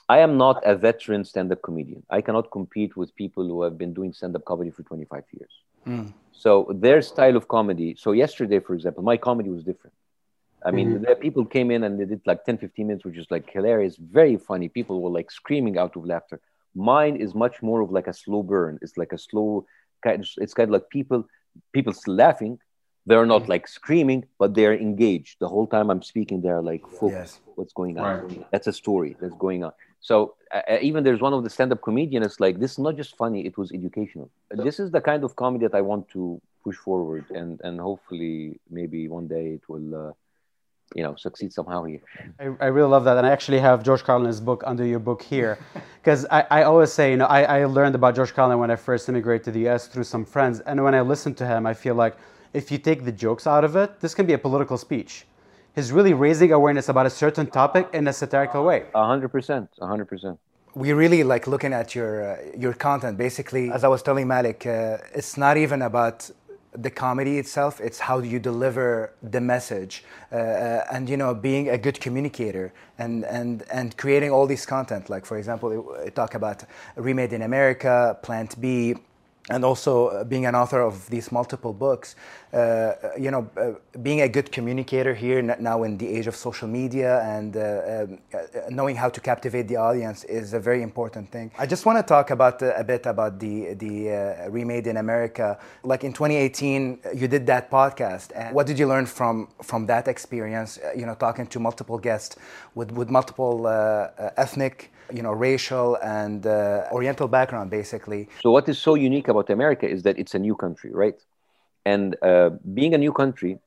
[0.08, 2.02] I am not a veteran stand-up comedian.
[2.10, 5.54] I cannot compete with people who have been doing stand-up comedy for 25 years.
[6.32, 6.50] So
[6.84, 7.96] their style of comedy.
[7.98, 9.94] So yesterday, for example, my comedy was different.
[10.66, 13.26] I mean, there people came in and they did like 10, 15 minutes, which is
[13.30, 14.68] like hilarious, very funny.
[14.68, 16.40] People were like screaming out of laughter.
[16.74, 18.78] Mine is much more of like a slow burn.
[18.82, 19.64] It's like a slow.
[20.04, 21.26] It's kind of like people,
[21.72, 22.58] people still laughing.
[23.06, 26.42] They're not like screaming, but they're engaged the whole time I'm speaking.
[26.42, 27.40] They're like focused.
[27.54, 28.24] What's going on?
[28.24, 28.46] Right.
[28.50, 29.72] That's a story that's going on.
[30.00, 33.16] So uh, uh, even there's one of the stand-up comedians like this is not just
[33.16, 34.30] funny; it was educational.
[34.50, 38.60] This is the kind of comedy that I want to push forward, and and hopefully
[38.68, 40.08] maybe one day it will.
[40.08, 40.12] Uh,
[40.94, 42.00] you know, succeed somehow here.
[42.38, 43.16] I, I really love that.
[43.16, 45.58] And I actually have George Carlin's book under your book here.
[46.06, 48.76] Because I, I always say, you know, I, I learned about George Carlin when I
[48.76, 50.60] first immigrated to the US through some friends.
[50.60, 52.16] And when I listen to him, I feel like
[52.52, 55.26] if you take the jokes out of it, this can be a political speech.
[55.74, 58.84] He's really raising awareness about a certain topic in a satirical way.
[58.94, 60.38] A hundred percent, a hundred percent.
[60.74, 64.60] we really like looking at your uh, your content basically as i was telling malik
[64.66, 66.16] uh, it's not even about
[66.76, 71.68] the comedy itself it's how you deliver the message uh, uh, and you know being
[71.70, 75.08] a good communicator and and and creating all this content.
[75.10, 76.64] Like for example talk about
[76.96, 78.94] remade in america plant b
[79.48, 82.16] and also uh, being an author of these multiple books,
[82.52, 86.66] uh, you know, uh, being a good communicator here now in the age of social
[86.66, 88.38] media and uh, um, uh,
[88.70, 91.50] knowing how to captivate the audience is a very important thing.
[91.58, 95.58] I just want to talk about uh, a bit about the the Remade in America.
[95.82, 100.08] Like in 2018, you did that podcast, and what did you learn from from that
[100.08, 100.78] experience?
[100.96, 102.36] you know, talking to multiple guests
[102.74, 103.68] with with multiple
[104.36, 108.28] ethnic you know, racial and uh, Oriental background, basically.
[108.42, 111.18] So what is so unique about America is that it's a new country, right?
[111.84, 113.58] And uh, being a new country,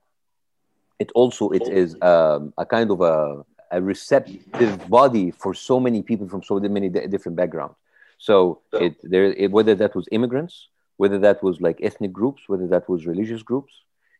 [1.00, 6.02] it also it is um, a kind of a, a, receptive body for so many
[6.02, 7.76] people from so many different backgrounds.
[8.18, 12.68] So it, there, it, whether that was immigrants, whether that was like ethnic groups, whether
[12.68, 13.74] that was religious groups,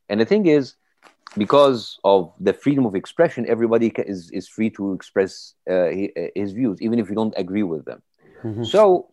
[0.08, 0.76] and the thing is,
[1.38, 5.90] because of the freedom of expression, everybody is, is free to express uh,
[6.36, 8.02] his views, even if you don't agree with them.
[8.44, 8.64] Mm-hmm.
[8.64, 9.10] So,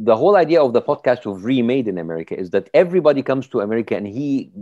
[0.00, 3.60] the whole idea of the podcast of Remade in America is that everybody comes to
[3.60, 4.52] America and he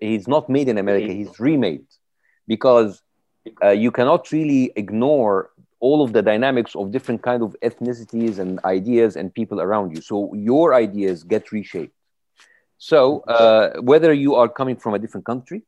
[0.00, 1.86] he's not made in America, he's remade
[2.46, 3.00] because
[3.62, 5.50] uh, you cannot really ignore
[5.80, 10.02] all of the dynamics of different kind of ethnicities and ideas and people around you.
[10.02, 11.94] So your ideas get reshaped.
[12.78, 15.62] So uh, whether you are coming from a different country,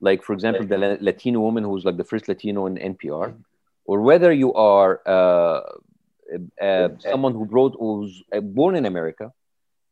[0.00, 3.34] like for example the latino woman who's like the first latino in npr
[3.86, 5.60] or whether you are uh,
[6.60, 9.32] uh, someone who brought who's uh, born in america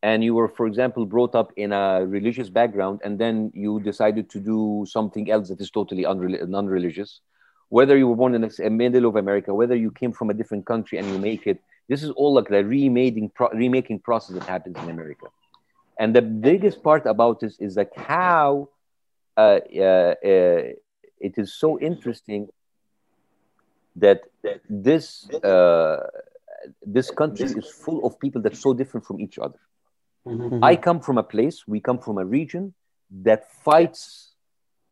[0.03, 4.29] and you were for example brought up in a religious background and then you decided
[4.29, 7.21] to do something else that is totally non-religious
[7.69, 10.67] whether you were born in the middle of america whether you came from a different
[10.67, 14.45] country and you make it this is all like the remaking, pro- remaking process that
[14.45, 15.27] happens in america.
[15.99, 18.69] And the biggest part about this is like how
[19.37, 20.14] uh, uh,
[21.21, 22.49] it is so interesting
[23.97, 24.23] that
[24.68, 26.07] this uh,
[26.87, 29.59] this country is full of people that's so different from each other.
[30.27, 30.62] Mm-hmm.
[30.62, 32.75] I come from a place, we come from a region
[33.23, 34.35] that fights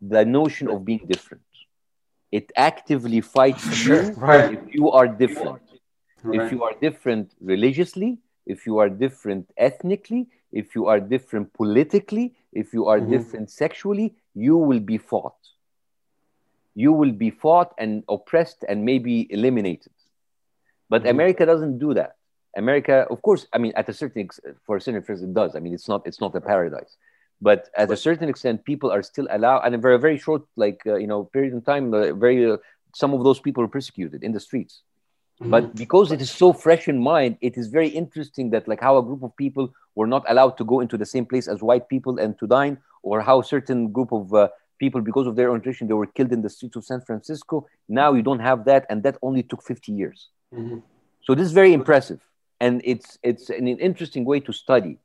[0.00, 1.44] the notion of being different.
[2.32, 4.54] It actively fights you right.
[4.54, 5.62] if you are different.
[6.22, 6.40] Right.
[6.40, 12.34] If you are different religiously, if you are different ethnically, if you are different politically,
[12.52, 13.12] if you are mm-hmm.
[13.12, 15.36] different sexually, you will be fought.
[16.74, 19.92] You will be fought and oppressed and maybe eliminated.
[20.88, 21.10] But mm-hmm.
[21.10, 22.16] America doesn't do that.
[22.56, 24.28] America, of course, I mean, at a certain
[24.66, 25.54] for a certain extent, it does.
[25.54, 26.96] I mean, it's not it's not a paradise,
[27.40, 30.80] but at a certain extent, people are still allowed, and a very very short like
[30.86, 32.56] uh, you know period of time, uh, very uh,
[32.94, 34.82] some of those people are persecuted in the streets.
[35.40, 35.50] Mm-hmm.
[35.50, 38.98] But because it is so fresh in mind, it is very interesting that like how
[38.98, 41.88] a group of people were not allowed to go into the same place as white
[41.88, 45.86] people and to dine, or how certain group of uh, people, because of their orientation,
[45.86, 47.66] they were killed in the streets of San Francisco.
[47.88, 50.28] Now you don't have that, and that only took 50 years.
[50.54, 50.78] Mm-hmm.
[51.22, 52.20] So this is very impressive,
[52.60, 54.98] and it's it's an interesting way to study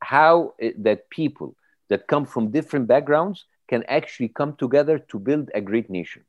[0.00, 1.56] how it, that people
[1.88, 6.22] that come from different backgrounds can actually come together to build a great nation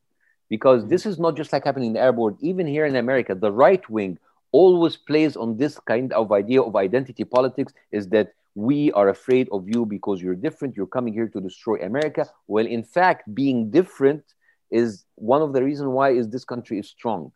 [0.50, 2.38] because this is not just like happening in the Arab world.
[2.42, 4.18] Even here in America, the right wing
[4.52, 9.48] always plays on this kind of idea of identity politics is that we are afraid
[9.52, 10.76] of you because you're different.
[10.76, 12.28] You're coming here to destroy America.
[12.48, 14.24] Well, in fact, being different
[14.72, 17.32] is one of the reasons why is this country is strong.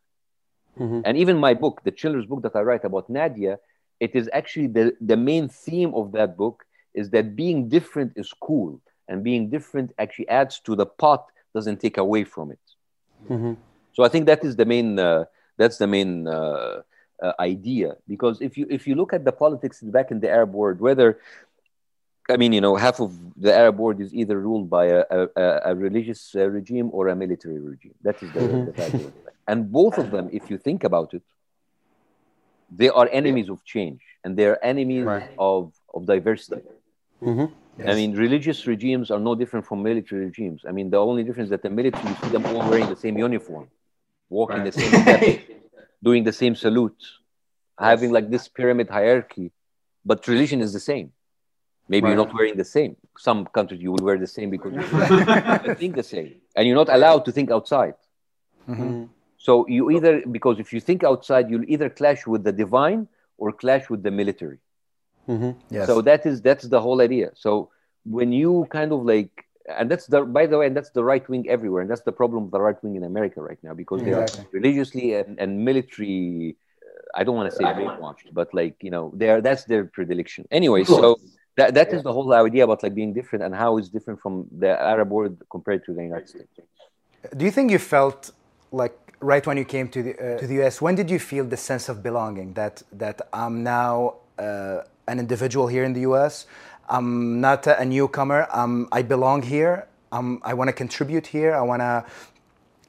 [0.80, 1.02] Mm-hmm.
[1.06, 3.60] And even my book, the children's book that I write about Nadia,
[4.00, 6.64] it is actually the, the main theme of that book
[6.96, 11.80] is that being different is cool and being different actually adds to the pot, doesn't
[11.80, 12.66] take away from it.
[13.30, 13.54] Mm-hmm.
[13.94, 16.82] So I think that is the main uh, that's the main uh,
[17.22, 20.54] uh, idea because if you if you look at the politics back in the Arab
[20.54, 21.20] world, whether
[22.30, 25.62] I mean, you know, half of the Arab world is either ruled by a, a,
[25.66, 27.96] a religious uh, regime or a military regime.
[28.04, 29.02] That is the, mm-hmm.
[29.02, 29.12] the
[29.48, 31.24] and both of them, if you think about it,
[32.70, 35.30] they are enemies of change and they are enemies right.
[35.38, 36.62] of of diversity.
[37.22, 37.54] Mm-hmm.
[37.78, 37.88] Yes.
[37.90, 40.64] I mean, religious regimes are no different from military regimes.
[40.68, 42.96] I mean, the only difference is that the military, you see them all wearing the
[42.96, 43.70] same uniform,
[44.30, 44.74] walking right.
[44.74, 45.44] the same steps,
[46.04, 47.02] doing the same salute,
[47.78, 49.52] having like this pyramid hierarchy.
[50.06, 51.12] But religion is the same.
[51.88, 52.10] Maybe right.
[52.10, 52.96] you're not wearing the same.
[53.18, 54.74] Some countries you will wear the same because
[55.66, 57.96] you think the same, and you're not allowed to think outside.
[58.68, 59.06] Mm-hmm.
[59.38, 63.52] So you either because if you think outside, you'll either clash with the divine or
[63.52, 64.60] clash with the military.
[65.28, 65.52] Mm-hmm.
[65.70, 65.88] Yes.
[65.88, 67.32] So that is that's the whole idea.
[67.36, 67.70] So
[68.06, 71.28] when you kind of like, and that's the by the way, and that's the right
[71.28, 74.02] wing everywhere, and that's the problem of the right wing in America right now because
[74.02, 74.44] exactly.
[74.44, 76.56] they are religiously and, and military.
[76.84, 79.86] Uh, I don't want to say brainwashed, but like you know, they are that's their
[79.86, 80.48] predilection.
[80.52, 81.20] Anyway, so
[81.58, 81.96] that that yeah.
[81.98, 85.10] is the whole idea about like being different and how it's different from the Arab
[85.10, 86.50] world compared to the United States.
[87.38, 88.32] Do you think you felt
[88.72, 90.82] like right when you came to the uh, to the US?
[90.82, 95.68] When did you feel the sense of belonging that that I'm now uh, an individual
[95.68, 96.46] here in the US.
[96.90, 98.48] I'm not a newcomer.
[98.52, 99.88] Um, I belong here.
[100.12, 101.54] Um, I want to contribute here.
[101.54, 102.06] I want to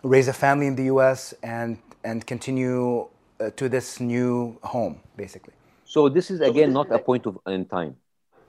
[0.03, 3.07] raise a family in the US and, and continue
[3.41, 5.55] uh, to this new home, basically.
[5.85, 7.97] So this is again not a point of in time.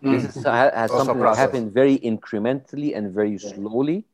[0.01, 4.05] This is, has Also something that happened very incrementally and very slowly.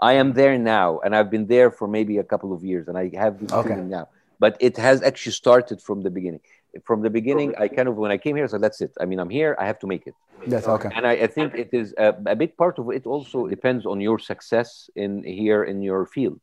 [0.00, 2.98] I am there now, and I've been there for maybe a couple of years, and
[2.98, 3.70] I have this Okay.
[3.70, 4.08] feeling now.
[4.38, 6.40] But it has actually started from the beginning.
[6.84, 8.92] From the beginning, I kind of when I came here, I said, "That's it.
[9.00, 9.56] I mean, I'm here.
[9.58, 10.14] I have to make it."
[10.46, 10.90] That's okay.
[10.94, 13.06] And I, I think it is a, a big part of it.
[13.06, 16.40] Also depends on your success in here in your field,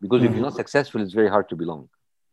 [0.00, 0.56] because if you're not mm-hmm.
[0.56, 1.88] successful, it's very hard to belong.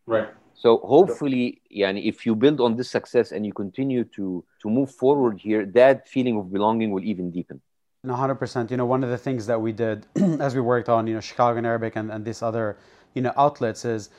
[0.05, 0.29] Right.
[0.53, 4.91] So hopefully, yani, if you build on this success and you continue to to move
[4.91, 7.61] forward here, that feeling of belonging will even deepen.
[8.03, 8.71] No, hundred percent.
[8.71, 10.05] You know, one of the things that we did
[10.39, 12.77] as we worked on, you know, Chicago in Arabic and, and these other,
[13.13, 14.09] you know, outlets is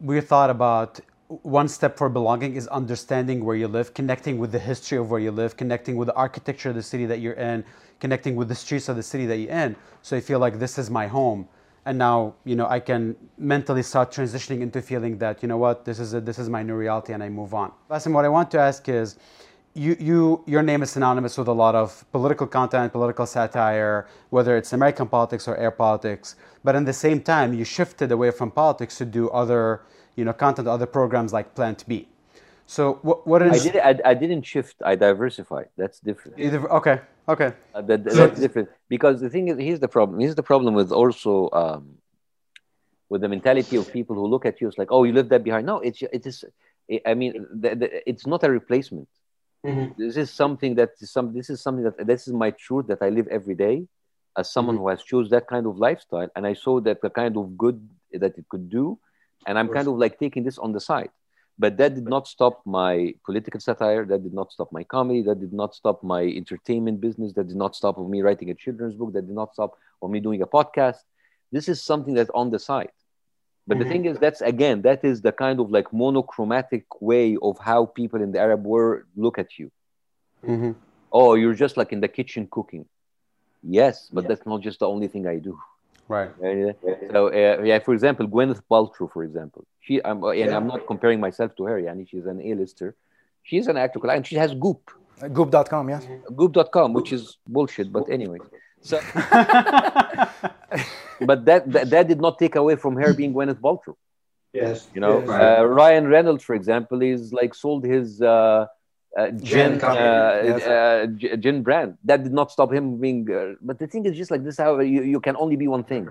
[0.00, 4.58] we thought about one step for belonging is understanding where you live, connecting with the
[4.58, 7.64] history of where you live, connecting with the architecture of the city that you're in,
[8.00, 9.74] connecting with the streets of the city that you're in.
[10.02, 11.48] So you feel like this is my home.
[11.84, 15.84] And now, you know, I can mentally start transitioning into feeling that, you know what,
[15.84, 17.72] this is a, this is my new reality and I move on.
[17.88, 19.18] Bassem, what I want to ask is,
[19.74, 24.56] you, you, your name is synonymous with a lot of political content, political satire, whether
[24.56, 26.36] it's American politics or air politics.
[26.64, 29.82] But at the same time, you shifted away from politics to do other,
[30.16, 32.08] you know, content, other programs like Plant B.
[32.66, 33.76] So what, what I did.
[33.76, 34.76] I, I didn't shift.
[34.84, 35.68] I diversified.
[35.76, 36.38] That's different.
[36.38, 40.18] either, okay, okay, Uh, that, that's different because the thing is, here's the problem.
[40.18, 41.98] Here's the problem with also um,
[43.08, 44.66] with the mentality of people who look at you.
[44.66, 45.66] It's like, oh, you left that behind.
[45.66, 46.44] No, it's it is.
[47.04, 49.08] I mean, the, the, it's not a replacement.
[49.64, 49.96] Mhm.
[49.96, 51.32] This is something that is some.
[51.32, 53.86] This is something that this is my truth that I live every day,
[54.36, 57.36] as someone who has chose that kind of lifestyle, and I saw that the kind
[57.36, 57.78] of good
[58.12, 58.98] that it could do,
[59.46, 61.10] and I'm kind of like taking this on the side.
[61.58, 64.04] But that did not stop my political satire.
[64.06, 65.22] That did not stop my comedy.
[65.22, 67.32] That did not stop my entertainment business.
[67.34, 69.12] That did not stop of me writing a children's book.
[69.12, 70.98] That did not stop of me doing a podcast.
[71.52, 72.90] This is something that's on the side.
[73.66, 73.88] But the Mhm.
[73.88, 78.20] thing is, that's again, that is the kind of like monochromatic way of how people
[78.22, 79.70] in the Arab world look at you.
[80.44, 80.72] hmm
[81.12, 82.86] Oh, you're just like in the kitchen cooking.
[83.62, 85.58] Yes, but that's not just the only thing I do.
[86.08, 86.72] Right, Uh,
[87.12, 90.86] So, uh, yeah, for example, Gwyneth Paltrow, for example, she, I'm, uh, and I'm not
[90.86, 91.80] comparing myself to her.
[91.80, 92.94] Yani she's an A-lister.
[93.42, 94.90] She's an actor, and she has Goop,
[95.32, 96.06] Goop.com, yes.
[96.34, 97.92] Goop.com, which is bullshit.
[97.92, 98.38] But anyway,
[98.80, 98.96] so,
[101.30, 103.96] but that, that that did not take away from her being Gwyneth Paltrow.
[104.52, 104.88] Yes.
[104.94, 105.28] You know, Yes.
[105.60, 108.66] uh, Ryan Reynolds, for example, is like sold his uh,
[109.16, 110.66] uh, gin, uh, yes.
[110.66, 111.96] uh, gin brand.
[112.04, 113.30] That did not stop him being.
[113.30, 115.84] Uh, but the thing is, just like this, how you, you can only be one
[115.84, 116.08] thing.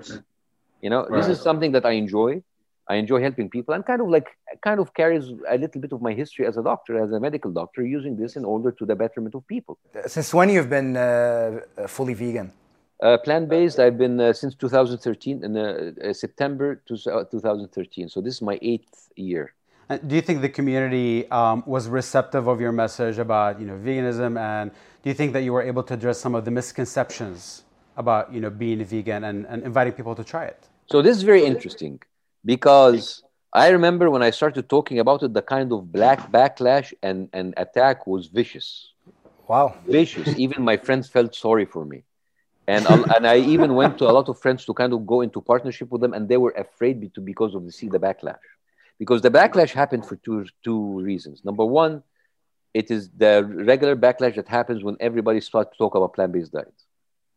[0.81, 2.41] You know, this is something that I enjoy.
[2.87, 4.27] I enjoy helping people, and kind of like
[4.61, 7.51] kind of carries a little bit of my history as a doctor, as a medical
[7.51, 9.79] doctor, using this in order to the betterment of people.
[10.05, 12.51] Since when you've been uh, fully vegan?
[13.01, 18.07] Uh, plant-based, I've been uh, since 2013, in uh, uh, September to, uh, 2013.
[18.07, 19.53] So this is my eighth year.
[19.89, 23.75] And do you think the community um, was receptive of your message about you know
[23.75, 24.71] veganism, and
[25.03, 27.63] do you think that you were able to address some of the misconceptions
[27.95, 30.67] about you know being vegan and, and inviting people to try it?
[30.87, 32.01] So this is very interesting
[32.43, 37.29] because I remember when I started talking about it, the kind of black backlash and,
[37.31, 38.91] and attack was vicious,
[39.47, 39.75] Wow.
[39.85, 40.27] vicious.
[40.37, 42.03] even my friends felt sorry for me.
[42.67, 45.21] And, I'll- and I even went to a lot of friends to kind of go
[45.21, 48.45] into partnership with them, and they were afraid to because of the see the backlash,
[48.99, 51.43] because the backlash happened for two two reasons.
[51.43, 52.03] Number one,
[52.73, 56.85] it is the regular backlash that happens when everybody starts to talk about plant-based diets.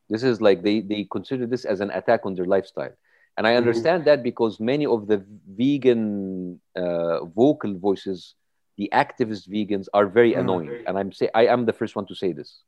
[0.08, 2.92] This is like they, they consider this as an attack on their lifestyle.
[3.36, 3.58] And I mm-hmm.
[3.58, 8.34] understand that because many of the vegan uh, vocal voices,
[8.76, 10.40] the activist vegans, are very mm-hmm.
[10.40, 10.84] annoying.
[10.86, 12.62] And I'm say I am the first one to say this.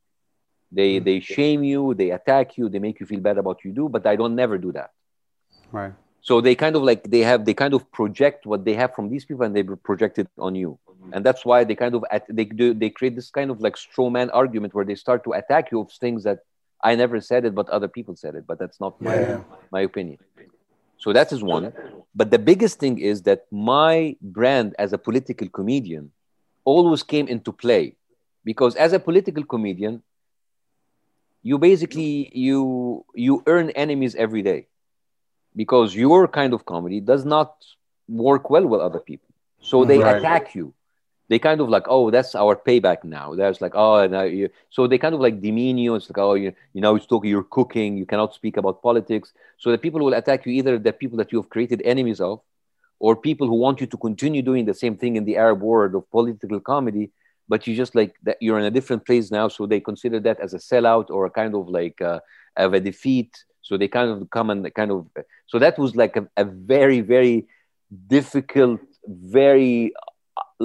[0.71, 1.05] They mm-hmm.
[1.05, 3.89] they shame you, they attack you, they make you feel bad about what you do,
[3.89, 4.91] but I don't never do that.
[5.73, 5.93] Right.
[6.23, 9.09] So they kind of like they have they kind of project what they have from
[9.09, 11.15] these people and they project it on you, mm-hmm.
[11.15, 13.77] and that's why they kind of at, they do they create this kind of like
[13.77, 16.41] straw man argument where they start to attack you of things that
[16.83, 19.43] I never said it, but other people said it, but that's not my Yeah.
[19.73, 20.19] my opinion.
[20.99, 21.73] So that is one.
[22.15, 26.13] But the biggest thing is that my brand as a political comedian
[26.65, 27.97] always came into play
[28.45, 30.03] because as a political comedian,
[31.43, 34.67] you basically you you earn enemies every day
[35.57, 37.55] because your kind of comedy does not
[38.09, 39.29] work well with other people.
[39.61, 40.17] So they Right.
[40.17, 40.73] attack you.
[41.29, 43.37] They kind of like, oh, that's our payback now.
[43.37, 44.49] That's like, oh, now you.
[44.71, 45.95] So they kind of like demean you.
[45.95, 49.33] It's like, oh, you, you know, it's talking, you're cooking, you cannot speak about politics.
[49.59, 52.41] So the people will attack you either the people that you have created enemies of,
[52.99, 55.95] or people who want you to continue doing the same thing in the Arab world
[55.95, 57.11] of political comedy,
[57.49, 60.39] but you just like that you're in a different place now, so they consider that
[60.41, 62.19] as a sellout or a kind of like uh,
[62.57, 63.45] of a defeat.
[63.63, 65.07] So they kind of come and kind of
[65.47, 67.47] so that was like a, a very very
[68.09, 69.93] difficult, very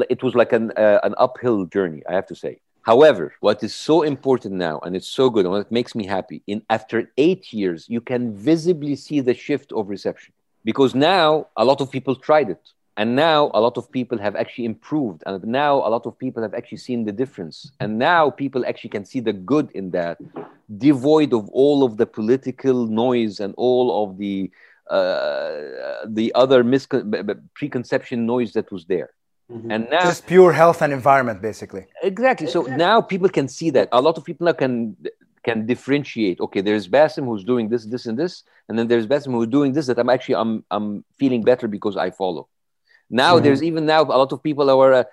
[0.09, 2.59] it was like an uh, an uphill journey, I have to say.
[2.81, 6.43] However, what is so important now, and it's so good, and what makes me happy,
[6.45, 10.33] in after eight years, you can visibly see the shift of reception
[10.63, 12.61] because now a lot of people tried it,
[12.97, 16.41] and now a lot of people have actually improved, and now a lot of people
[16.41, 20.17] have actually seen the difference, and now people actually can see the good in that,
[20.77, 24.49] devoid of all of the political noise and all of the
[24.89, 29.09] uh, the other miscon- preconception noise that was there.
[29.51, 29.71] Mm-hmm.
[29.71, 31.85] And now, just pure health and environment, basically.
[32.01, 32.47] Exactly.
[32.47, 33.89] So now people can see that.
[33.91, 34.95] A lot of people now can
[35.43, 36.39] can differentiate.
[36.39, 39.73] Okay, there's Bassem who's doing this, this, and this, and then there's Bassem who's doing
[39.73, 42.47] this that I'm actually I'm I'm feeling better because I follow.
[43.09, 43.43] Now mm-hmm.
[43.43, 45.03] there's even now a lot of people who are uh,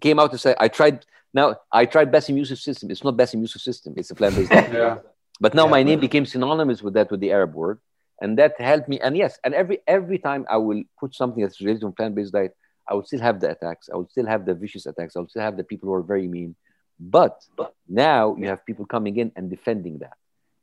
[0.00, 1.04] came out to say I tried.
[1.32, 2.90] Now I tried Bassem Youssef system.
[2.90, 3.94] It's not Bassem Youssef system.
[3.96, 4.72] It's a plant-based diet.
[4.72, 4.98] yeah.
[5.40, 7.78] But now yeah, my name became synonymous with that with the Arab word,
[8.20, 9.00] and that helped me.
[9.00, 12.54] And yes, and every every time I will put something that's related to plant-based diet,
[12.86, 13.88] I would still have the attacks.
[13.92, 15.16] I would still have the vicious attacks.
[15.16, 16.56] I would still have the people who are very mean.
[16.98, 17.42] But
[17.88, 20.18] now you have people coming in and defending that,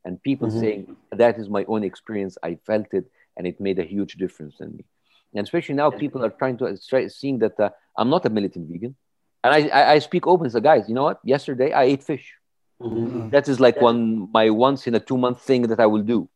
[0.06, 0.60] and people mm-hmm.
[0.60, 2.38] saying that is my own experience.
[2.44, 4.86] I felt it, and it made a huge difference in me.
[5.34, 8.70] And especially now, people are trying to try, seeing that uh, I'm not a militant
[8.70, 8.96] vegan,
[9.44, 10.50] and I, I, I speak openly.
[10.50, 11.20] So, guys, you know what?
[11.24, 12.34] Yesterday I ate fish.
[12.82, 13.30] Mm-hmm.
[13.30, 16.30] That is like one my once in a two month thing that I will do.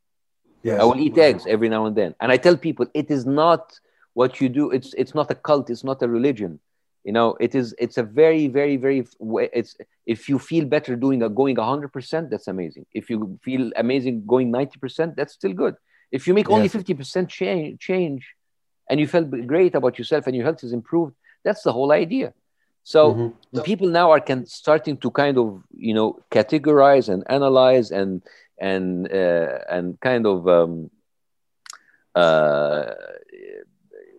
[0.63, 0.79] Yes.
[0.79, 3.79] I will eat eggs every now and then, and I tell people it is not
[4.13, 6.59] what you do it's it's not a cult it's not a religion
[7.03, 9.05] you know it is it's a very very very
[9.53, 9.75] it's
[10.05, 14.51] if you feel better doing a going 100% that's amazing if you feel amazing going
[14.51, 15.75] 90% that's still good
[16.11, 18.35] if you make only 50% change change
[18.91, 22.33] and you felt great about yourself and your health is improved that's the whole idea.
[22.83, 23.61] So mm-hmm.
[23.61, 28.23] people now are can starting to kind of you know categorize and analyze and
[28.59, 30.89] and uh, and kind of um,
[32.15, 32.85] uh,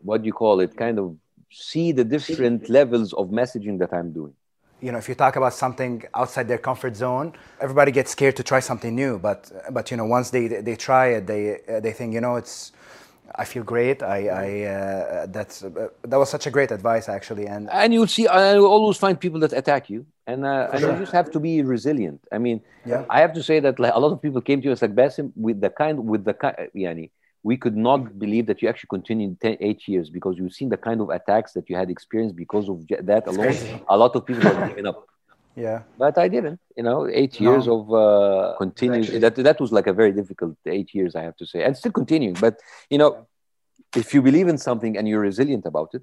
[0.02, 0.76] what do you call it?
[0.76, 1.16] Kind of
[1.50, 4.32] see the different levels of messaging that i'm doing.
[4.80, 8.42] You know if you talk about something outside their comfort zone everybody gets scared to
[8.42, 12.14] try something new but but you know once they they try it they they think
[12.14, 12.72] you know it's
[13.34, 14.02] I feel great.
[14.02, 18.06] I, I uh, that's uh, that was such a great advice actually, and and you'll
[18.06, 18.26] see.
[18.26, 20.92] I will always find people that attack you, and uh, and sure.
[20.92, 22.20] you just have to be resilient.
[22.30, 23.04] I mean, yeah.
[23.08, 25.32] I have to say that like, a lot of people came to us like Bassem
[25.36, 27.10] with the kind with the kind, yani,
[27.42, 30.76] we could not believe that you actually continued 10, eight years because you've seen the
[30.76, 33.56] kind of attacks that you had experienced because of that alone.
[33.88, 35.06] A lot of people have given up.
[35.54, 36.60] Yeah, but I didn't.
[36.76, 37.50] You know, eight no.
[37.50, 39.02] years of uh, continuing.
[39.02, 41.76] Actually, that that was like a very difficult eight years, I have to say, and
[41.76, 42.34] still continuing.
[42.34, 43.26] But you know,
[43.94, 46.02] if you believe in something and you're resilient about it,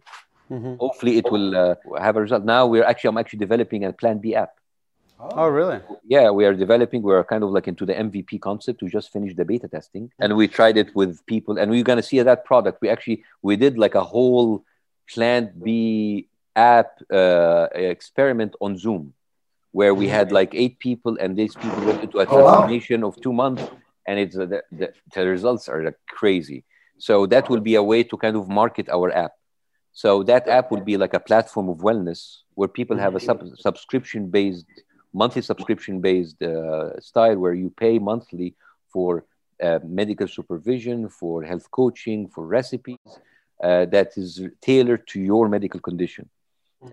[0.52, 0.76] mm-hmm.
[0.76, 2.44] hopefully it will uh, have a result.
[2.44, 4.54] Now we're actually, I'm actually developing a Plant B app.
[5.20, 5.82] Oh, really?
[6.06, 7.02] Yeah, we are developing.
[7.02, 8.82] We're kind of like into the MVP concept.
[8.82, 12.04] We just finished the beta testing, and we tried it with people, and we're gonna
[12.04, 12.82] see that product.
[12.82, 14.64] We actually we did like a whole
[15.14, 19.14] plant B app uh, experiment on Zoom,
[19.80, 23.12] where we had like eight people, and these people went into a transformation oh, wow.
[23.12, 23.64] of two months,
[24.08, 26.60] and it's uh, the, the, the results are like crazy.
[27.08, 29.34] So that will be a way to kind of market our app.
[30.04, 32.20] So that app will be like a platform of wellness
[32.58, 34.68] where people have a sub- subscription based
[35.22, 38.50] monthly subscription based uh, style where you pay monthly
[38.94, 39.10] for
[39.64, 43.12] uh, medical supervision, for health coaching, for recipes
[43.68, 44.30] uh, that is
[44.62, 46.26] tailored to your medical condition.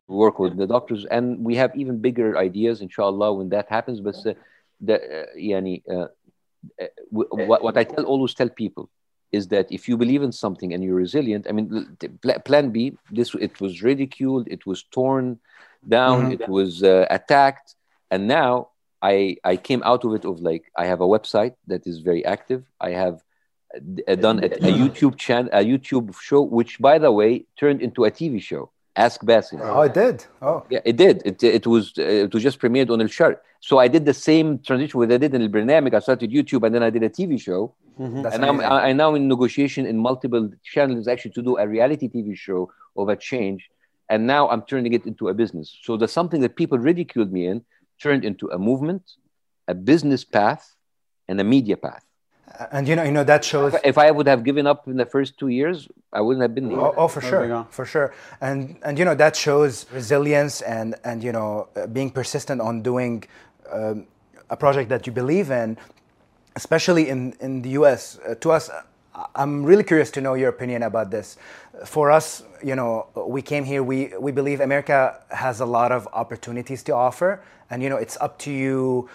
[0.08, 4.00] Work with the doctors, and we have even bigger ideas, inshallah, when that happens.
[4.00, 4.34] But uh,
[4.80, 6.08] the, uh, yani, uh,
[6.82, 8.90] uh, what, what I tell always tell people
[9.30, 11.96] is that if you believe in something and you're resilient, I mean,
[12.44, 15.38] Plant B, this it was ridiculed, it was torn
[15.86, 16.42] down, mm-hmm.
[16.42, 17.76] it was attacked
[18.10, 18.68] and now
[19.02, 22.24] I I came out of it of like I have a website that is very
[22.24, 22.64] active.
[22.80, 23.22] I have
[24.08, 28.04] uh, done a, a YouTube channel, a YouTube show, which by the way turned into
[28.04, 28.70] a TV show.
[28.96, 29.60] Ask Bassem.
[29.62, 30.24] Oh, it did.
[30.40, 31.22] Oh, yeah, it did.
[31.24, 33.36] It, it was it was just premiered on El Sharq.
[33.60, 35.92] So I did the same transition with I did in El Bernameg.
[35.92, 37.74] I started YouTube and then I did a TV show.
[38.00, 38.26] Mm-hmm.
[38.26, 42.36] And I'm, I'm now in negotiation in multiple channels actually to do a reality TV
[42.36, 43.68] show of a change.
[44.08, 45.76] And now I'm turning it into a business.
[45.82, 47.64] So there's something that people ridiculed me in
[48.00, 49.02] turned into a movement,
[49.68, 50.74] a business path,
[51.28, 52.05] and a media path.
[52.70, 53.74] And you know, you know that shows.
[53.84, 56.70] If I would have given up in the first two years, I wouldn't have been
[56.70, 56.80] here.
[56.80, 58.14] Oh, oh for sure, for sure.
[58.40, 62.82] And and you know that shows resilience and and you know uh, being persistent on
[62.82, 63.24] doing
[63.70, 64.06] um,
[64.48, 65.76] a project that you believe in,
[66.54, 68.18] especially in in the U.S.
[68.18, 68.70] Uh, to us,
[69.34, 71.36] I'm really curious to know your opinion about this.
[71.84, 73.82] For us, you know, we came here.
[73.82, 78.16] We we believe America has a lot of opportunities to offer, and you know, it's
[78.20, 79.10] up to you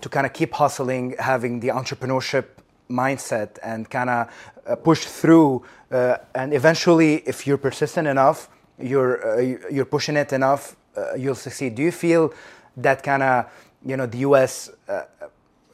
[0.00, 2.44] to kind of keep hustling, having the entrepreneurship
[2.88, 4.28] mindset, and kind of
[4.66, 5.62] uh, push through.
[5.90, 11.34] Uh, and eventually, if you're persistent enough, you're uh, you're pushing it enough, uh, you'll
[11.34, 11.74] succeed.
[11.74, 12.32] Do you feel
[12.76, 13.46] that kind of
[13.84, 14.70] you know the U.S.
[14.88, 15.04] Uh,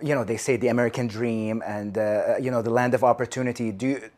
[0.01, 3.73] you know they say the American dream and uh, you know the land of opportunity.
[3.73, 4.11] Do you,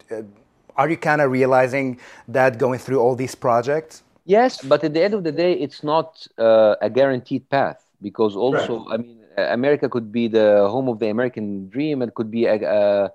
[0.76, 4.03] are you kind of realizing that going through all these projects?
[4.26, 8.84] Yes, but at the end of the day, it's not a guaranteed path because also,
[8.86, 8.95] right.
[8.95, 12.55] I mean, America could be the home of the American dream and could be a,
[12.55, 13.11] a,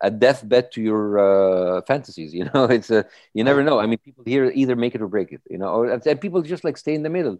[0.00, 2.32] a deathbed to your uh, fantasies.
[2.34, 3.78] You know, it's a you never know.
[3.78, 5.42] I mean, people here either make it or break it.
[5.50, 7.38] You know, or, and people just like stay in the middle.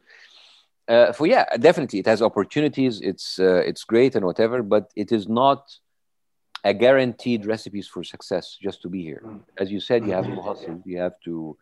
[0.89, 3.01] Uh, for yeah, definitely, it has opportunities.
[3.01, 5.71] It's uh, it's great and whatever, but it is not
[6.65, 9.23] a guaranteed recipes for success just to be here.
[9.59, 10.83] As you said, you have to hustle.
[10.85, 11.57] You have to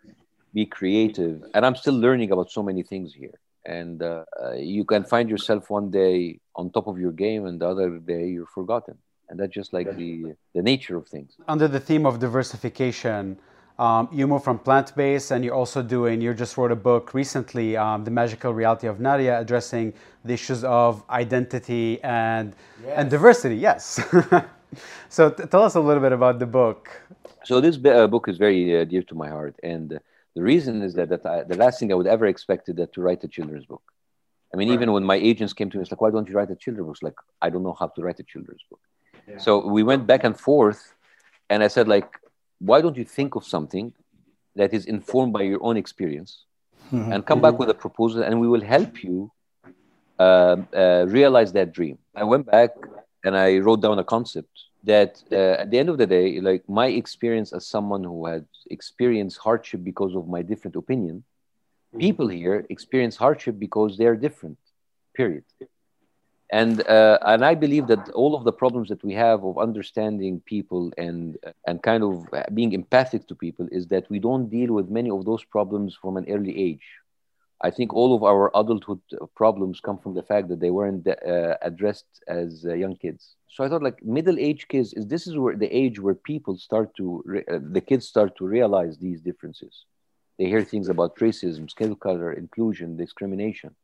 [0.54, 4.24] be creative, and I'm still learning about so many things here and uh,
[4.56, 8.28] you can find yourself one day on top of your game and the other day
[8.28, 8.96] you're forgotten.
[9.28, 11.30] And that's just like the the nature of things.
[11.48, 13.38] Under the theme of diversification
[13.78, 17.76] um, you move from plant-based and you're also doing you just wrote a book recently
[17.76, 19.92] um, the magical reality of nadia addressing
[20.24, 22.94] the issues of identity and yes.
[22.96, 24.00] and diversity yes.
[25.08, 26.90] So t- tell us a little bit about the book.
[27.44, 30.00] So this uh, book is very uh, dear to my heart and
[30.36, 33.00] the reason is that, that I, the last thing I would ever expected that to
[33.00, 33.82] write a children's book.
[34.52, 34.74] I mean, right.
[34.74, 36.86] even when my agents came to me, it's like, why don't you write a children's
[36.86, 37.02] book?
[37.02, 38.80] Like, I don't know how to write a children's book.
[39.26, 39.38] Yeah.
[39.38, 40.94] So we went back and forth,
[41.50, 42.08] and I said, like,
[42.58, 43.92] why don't you think of something
[44.54, 46.44] that is informed by your own experience,
[46.92, 47.12] mm-hmm.
[47.12, 47.60] and come back mm-hmm.
[47.60, 49.32] with a proposal, and we will help you
[50.18, 51.98] uh, uh, realize that dream.
[52.14, 52.70] I went back
[53.24, 54.54] and I wrote down a concept
[54.86, 58.46] that uh, at the end of the day, like my experience as someone who had
[58.70, 61.98] experienced hardship because of my different opinion, mm-hmm.
[61.98, 64.58] people here experience hardship because they're different,
[65.14, 65.44] period.
[66.52, 70.40] And uh, and I believe that all of the problems that we have of understanding
[70.46, 72.12] people and and kind of
[72.54, 76.16] being empathic to people is that we don't deal with many of those problems from
[76.16, 76.86] an early age.
[77.62, 79.00] I think all of our adulthood
[79.34, 83.34] problems come from the fact that they weren't uh, addressed as uh, young kids.
[83.48, 86.94] So I thought, like middle-aged kids, is this is where the age where people start
[86.96, 89.86] to re- uh, the kids start to realize these differences.
[90.38, 93.74] They hear things about racism, skin color, inclusion, discrimination.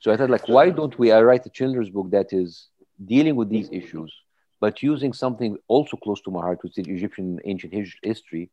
[0.00, 2.68] So I thought, like, why don't we I write a children's book that is
[3.04, 4.14] dealing with these issues,
[4.60, 8.50] but using something also close to my heart, which is Egyptian ancient history,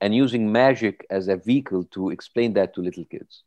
[0.00, 3.42] and using magic as a vehicle to explain that to little kids.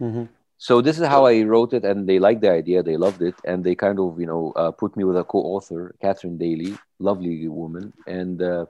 [0.00, 0.24] Mm-hmm.
[0.58, 2.82] So this is how I wrote it, and they liked the idea.
[2.82, 5.94] They loved it, and they kind of, you know, uh, put me with a co-author,
[6.02, 8.66] Catherine Daly, lovely woman, and uh,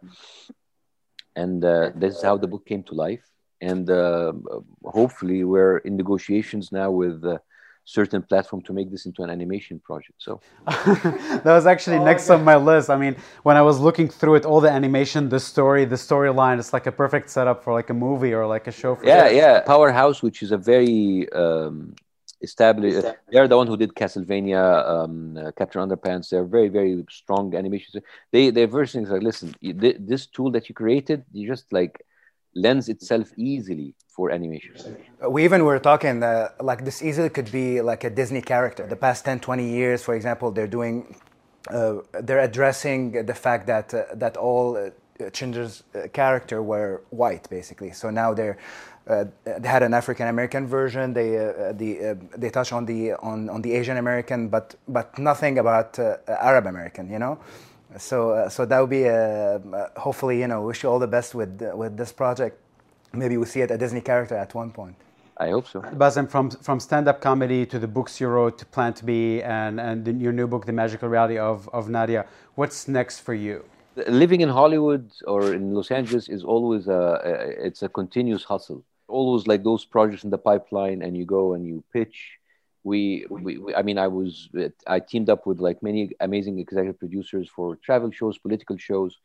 [1.35, 3.24] and uh, this is how the book came to life.
[3.61, 4.33] And uh,
[4.85, 7.39] hopefully, we're in negotiations now with uh,
[7.91, 10.16] certain platform to make this into an animation project.
[10.26, 12.88] So that was actually oh, next on my list.
[12.88, 16.59] I mean, when I was looking through it, all the animation, the story, the storyline,
[16.61, 18.95] it's like a perfect setup for like a movie or like a show.
[18.95, 19.61] For yeah, yeah.
[19.61, 21.95] Powerhouse, which is a very um,
[22.41, 23.05] established.
[23.05, 24.64] Uh, they're the one who did Castlevania,
[24.95, 26.30] um, uh, Captain Underpants.
[26.30, 27.93] They're very, very strong animations.
[28.30, 31.95] They they're versions like, listen, this tool that you created, you just like
[32.55, 34.96] lends itself easily for animation.
[35.28, 38.86] We even were talking uh, like this easily could be like a Disney character.
[38.86, 41.16] The past 10, 20 years, for example, they're doing,
[41.70, 44.90] uh, they're addressing the fact that uh, that all uh,
[45.30, 47.92] Chinder's uh, character were white, basically.
[47.92, 48.59] So now they're
[49.07, 51.14] uh, they had an African American version.
[51.14, 55.59] They uh, the they touch on the on, on the Asian American, but but nothing
[55.59, 55.98] about
[56.28, 57.11] Arab American.
[57.11, 57.38] You know,
[57.99, 61.07] so uh, so that would be a, uh, hopefully you know wish you all the
[61.07, 62.59] best with with this project.
[63.12, 64.97] Maybe we see it a Disney character at one point.
[65.36, 65.80] I hope so.
[65.80, 70.20] Bassem, from from stand-up comedy to the books you wrote to Plant B and and
[70.20, 72.26] your new book, The Magical Reality of of Nadia,
[72.57, 73.64] what's next for you?
[74.07, 78.84] Living in Hollywood or in Los Angeles is always a, a it's a continuous hustle.
[79.09, 82.38] Always like those projects in the pipeline, and you go and you pitch
[82.83, 84.49] we, we, we, i mean i was
[84.87, 89.18] i teamed up with like many amazing executive producers for travel shows political shows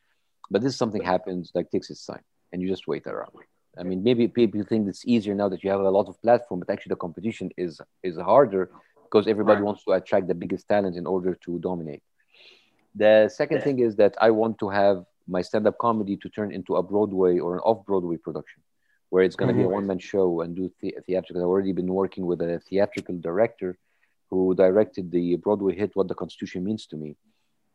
[0.50, 3.32] but this something happens like takes its time and you just wait around.
[3.78, 6.60] I mean maybe people think it's easier now that you have a lot of platform
[6.60, 8.70] but actually the competition is is harder
[9.04, 12.02] because everybody wants to attract the biggest talent in order to dominate.
[12.94, 16.76] The second thing is that i want to have my stand-up comedy to turn into
[16.76, 18.62] a broadway or an off-broadway production
[19.10, 19.68] where it's going to mm-hmm.
[19.68, 21.42] be a one man show and do the- theatrical.
[21.42, 23.78] I've already been working with a theatrical director
[24.30, 27.16] who directed the Broadway hit What the Constitution Means to Me.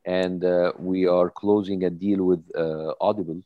[0.06, 3.42] and uh, we are closing a deal with uh, Audible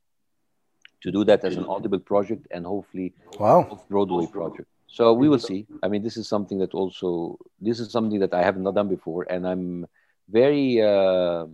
[1.03, 3.81] to do that as an Audible project and hopefully Wow.
[3.89, 4.67] Broadway project.
[4.87, 5.67] So we will see.
[5.83, 8.87] I mean, this is something that also this is something that I have not done
[8.87, 9.85] before, and I'm
[10.29, 11.49] very um,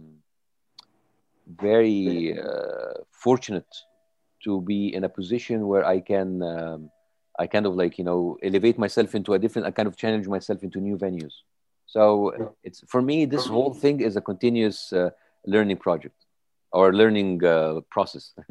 [1.48, 3.72] very uh, fortunate
[4.44, 6.90] to be in a position where I can um,
[7.40, 10.28] I kind of like you know elevate myself into a different I kind of challenge
[10.28, 11.34] myself into new venues.
[11.86, 15.10] So it's for me this whole thing is a continuous uh,
[15.46, 16.16] learning project
[16.72, 18.34] or learning uh, process.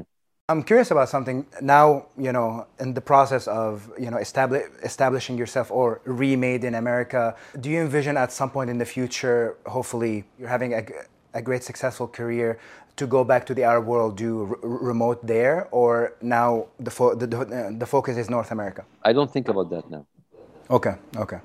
[0.51, 5.38] I'm curious about something now, you know, in the process of, you know, establish, establishing
[5.38, 7.36] yourself or remade in America.
[7.61, 10.84] Do you envision at some point in the future, hopefully, you're having a,
[11.34, 12.59] a great successful career
[12.97, 17.14] to go back to the Arab world, do r- remote there, or now the, fo-
[17.14, 18.84] the, the, the focus is North America?
[19.03, 20.07] I don't think about that now.
[20.70, 21.41] Okay, okay.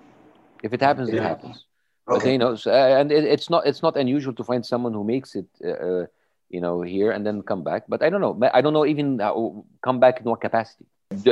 [0.64, 1.66] If it happens, it happens.
[2.08, 2.34] But Okay.
[2.34, 5.04] you know, so, uh, and it, it's not it's not unusual to find someone who
[5.04, 6.06] makes it, uh, uh,
[6.50, 7.86] you know, here and then come back.
[7.90, 8.38] But I don't know.
[8.54, 10.86] I don't know even how, come back in what capacity.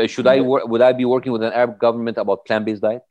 [0.07, 0.67] Should I work?
[0.67, 3.03] Would I be working with an Arab government about plant-based diet?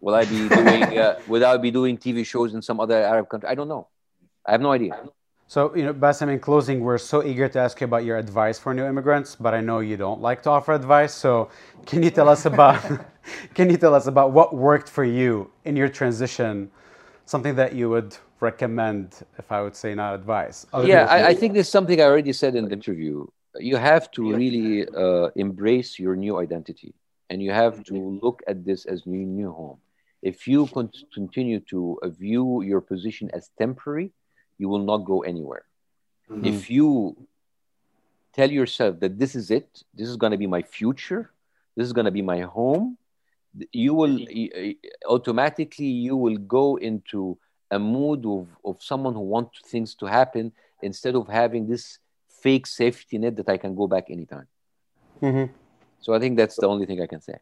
[0.00, 0.98] Will I be doing?
[1.04, 3.48] uh, would I be doing TV shows in some other Arab country?
[3.50, 3.88] I don't know.
[4.46, 4.98] I have no idea.
[5.52, 8.58] So, you know, Bassem, in closing, we're so eager to ask you about your advice
[8.58, 11.12] for new immigrants, but I know you don't like to offer advice.
[11.12, 11.50] So,
[11.84, 12.80] can you tell us about
[13.54, 16.70] can you tell us about what worked for you in your transition?
[17.26, 20.64] Something that you would recommend, if I would say not advice.
[20.72, 23.26] Yeah I, I think there's something i already said in the interview
[23.70, 26.94] you have to really uh, embrace your new identity
[27.28, 29.78] and you have to look at this as new new home
[30.22, 30.60] if you
[31.18, 34.08] continue to view your position as temporary
[34.62, 35.64] you will not go anywhere
[36.52, 36.88] if you
[38.38, 41.22] tell yourself that this is it this is going to be my future
[41.76, 42.86] this is going to be my home
[43.84, 44.76] you will y-
[45.16, 47.20] automatically you will go into
[47.70, 50.52] a mood of, of someone who wants things to happen
[50.82, 51.98] instead of having this
[52.42, 54.46] fake safety net that I can go back anytime.
[55.22, 55.46] Mhm.
[56.04, 57.36] So I think that's the only thing I can say.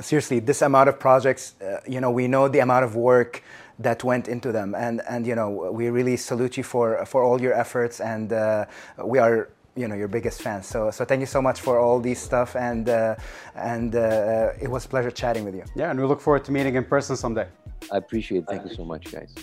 [0.00, 3.32] seriously this amount of projects uh, you know we know the amount of work
[3.78, 7.40] that went into them and and you know we really salute you for for all
[7.40, 8.64] your efforts and uh,
[9.04, 11.98] we are you know your biggest fans so so thank you so much for all
[11.98, 13.16] these stuff and uh,
[13.56, 16.52] and uh, it was a pleasure chatting with you Yeah, and we look forward to
[16.52, 17.48] meeting in person someday.
[17.92, 18.46] I appreciate it.
[18.48, 19.34] Thank you so much, guys.